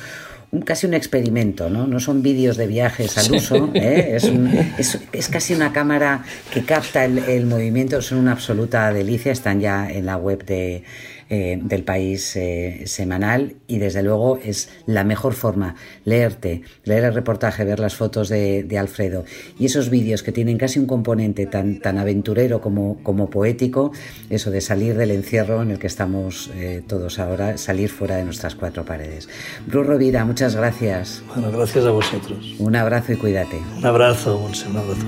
casi 0.65 0.87
un 0.87 0.93
experimento, 0.93 1.69
¿no? 1.69 1.85
No 1.85 1.99
son 1.99 2.21
vídeos 2.21 2.57
de 2.57 2.67
viajes 2.67 3.17
al 3.17 3.35
uso, 3.35 3.69
¿eh? 3.73 4.15
es, 4.15 4.31
es, 4.77 4.99
es, 5.11 5.29
casi 5.29 5.53
una 5.53 5.71
cámara 5.71 6.23
que 6.51 6.63
capta 6.63 7.05
el, 7.05 7.19
el 7.19 7.45
movimiento, 7.45 8.01
son 8.01 8.17
una 8.17 8.31
absoluta 8.31 8.91
delicia, 8.91 9.31
están 9.31 9.59
ya 9.59 9.89
en 9.89 10.05
la 10.05 10.17
web 10.17 10.43
de 10.45 10.83
eh, 11.31 11.59
del 11.61 11.83
país 11.83 12.35
eh, 12.35 12.83
semanal 12.85 13.55
y 13.67 13.77
desde 13.77 14.01
luego 14.01 14.39
es 14.43 14.69
la 14.87 15.03
mejor 15.03 15.33
forma 15.33 15.75
leerte, 16.03 16.63
leer 16.85 17.03
el 17.03 17.13
reportaje, 17.13 17.63
ver 17.65 17.79
las 17.79 17.95
fotos 17.95 18.29
de, 18.29 18.67
Alfredo 18.79 19.25
y 19.59 19.65
esos 19.65 19.89
vídeos 19.89 20.23
que 20.23 20.31
tienen 20.31 20.57
casi 20.57 20.79
un 20.79 20.87
componente 20.87 21.45
tan, 21.45 21.81
tan 21.81 21.99
aventurero 21.99 22.61
como, 22.61 22.97
como 23.03 23.29
poético, 23.29 23.91
eso 24.31 24.49
de 24.49 24.61
salir 24.61 24.97
del 24.97 25.11
encierro 25.11 25.61
en 25.61 25.69
el 25.69 25.77
que 25.77 25.87
estamos 25.87 26.49
eh, 26.55 26.81
todos 26.87 27.19
ahora, 27.19 27.57
salir 27.57 27.89
fuera 27.89 28.15
de 28.15 28.23
nuestras 28.23 28.55
cuatro 28.55 28.83
paredes. 28.83 29.29
Bruno 29.67 29.89
Rovira, 29.89 30.25
muchas 30.25 30.55
gracias. 30.55 31.21
Bueno, 31.27 31.51
gracias 31.51 31.85
a 31.85 31.91
vosotros. 31.91 32.55
Un 32.57 32.75
abrazo 32.75 33.13
y 33.13 33.17
cuídate. 33.17 33.59
Un 33.77 33.85
abrazo, 33.85 34.37
un 34.37 34.77
abrazo. 34.77 35.05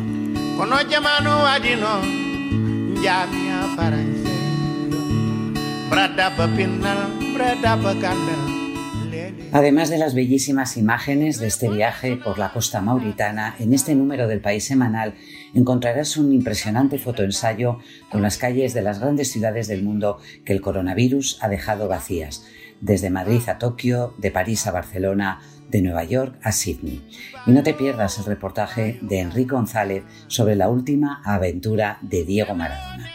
Además 9.52 9.90
de 9.90 9.98
las 9.98 10.16
bellísimas 10.16 10.78
imágenes 10.78 11.38
de 11.38 11.48
este 11.48 11.68
viaje 11.68 12.16
por 12.16 12.40
la 12.40 12.54
costa 12.54 12.80
mauritana, 12.80 13.56
en 13.60 13.74
este 13.74 13.94
número 13.94 14.30
del 14.30 14.40
País 14.40 14.64
Semanal 14.64 15.16
encontrarás 15.54 16.16
un 16.16 16.32
impresionante 16.32 16.98
fotoensayo 16.98 17.80
con 18.10 18.22
las 18.22 18.38
calles 18.38 18.74
de 18.74 18.82
las 18.82 19.00
grandes 19.00 19.34
ciudades 19.34 19.68
del 19.68 19.84
mundo 19.84 20.20
que 20.46 20.54
el 20.54 20.62
coronavirus 20.62 21.40
ha 21.42 21.50
dejado 21.50 21.90
vacías, 21.90 22.46
desde 22.80 23.10
Madrid 23.10 23.42
a 23.48 23.58
Tokio, 23.58 24.14
de 24.18 24.32
París 24.32 24.68
a 24.68 24.72
Barcelona, 24.72 25.42
de 25.70 25.82
Nueva 25.82 26.06
York 26.06 26.40
a 26.42 26.54
Sydney. 26.54 27.06
Y 27.46 27.52
no 27.52 27.64
te 27.64 27.74
pierdas 27.74 28.18
el 28.18 28.24
reportaje 28.24 28.98
de 29.02 29.20
Enrique 29.20 29.52
González 29.52 30.04
sobre 30.28 30.56
la 30.56 30.70
última 30.70 31.22
aventura 31.26 32.00
de 32.02 32.24
Diego 32.24 32.56
Maradona 32.56 33.10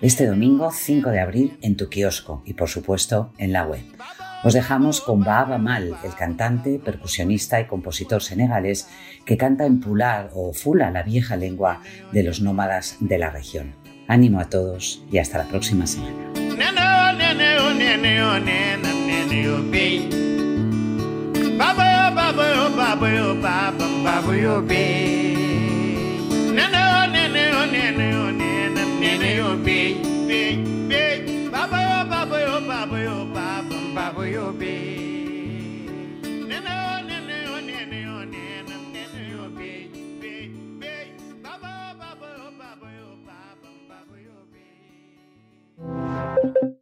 este 0.00 0.26
domingo 0.26 0.70
5 0.72 1.10
de 1.10 1.20
abril 1.20 1.58
en 1.62 1.76
tu 1.76 1.88
kiosco 1.88 2.42
y 2.46 2.54
por 2.54 2.68
supuesto 2.68 3.32
en 3.38 3.52
la 3.52 3.66
web. 3.66 3.82
Os 4.42 4.54
dejamos 4.54 5.02
con 5.02 5.20
Baaba 5.20 5.58
Mal, 5.58 5.94
el 6.02 6.14
cantante, 6.14 6.80
percusionista 6.82 7.60
y 7.60 7.66
compositor 7.66 8.22
senegalés 8.22 8.88
que 9.26 9.36
canta 9.36 9.66
en 9.66 9.80
Pular 9.80 10.30
o 10.34 10.54
Fula, 10.54 10.90
la 10.90 11.02
vieja 11.02 11.36
lengua 11.36 11.82
de 12.12 12.22
los 12.22 12.40
nómadas 12.40 12.96
de 13.00 13.18
la 13.18 13.28
región. 13.28 13.74
Ánimo 14.08 14.40
a 14.40 14.48
todos 14.48 15.04
y 15.12 15.18
hasta 15.18 15.38
la 15.38 15.44
próxima 15.44 15.86
semana. 15.86 16.16
yo 29.40 29.56
big, 29.56 29.96
yo, 30.28 31.50
papa 31.50 31.78
yo, 31.80 32.08
papa 32.10 33.00
yo, 33.02 33.26
papa, 33.32 33.76
papa 33.94 34.28
yo 34.28 34.52
big. 34.52 36.20
Nene 36.48 36.70
yo, 36.80 37.02
nene 37.08 37.36
yo, 37.46 37.60
nene 37.60 38.02
yo, 38.02 38.16
nene, 38.26 38.76
yo, 38.92 39.00
yo, 39.32 39.48
yo, 39.48 39.60
yo. 46.62 46.79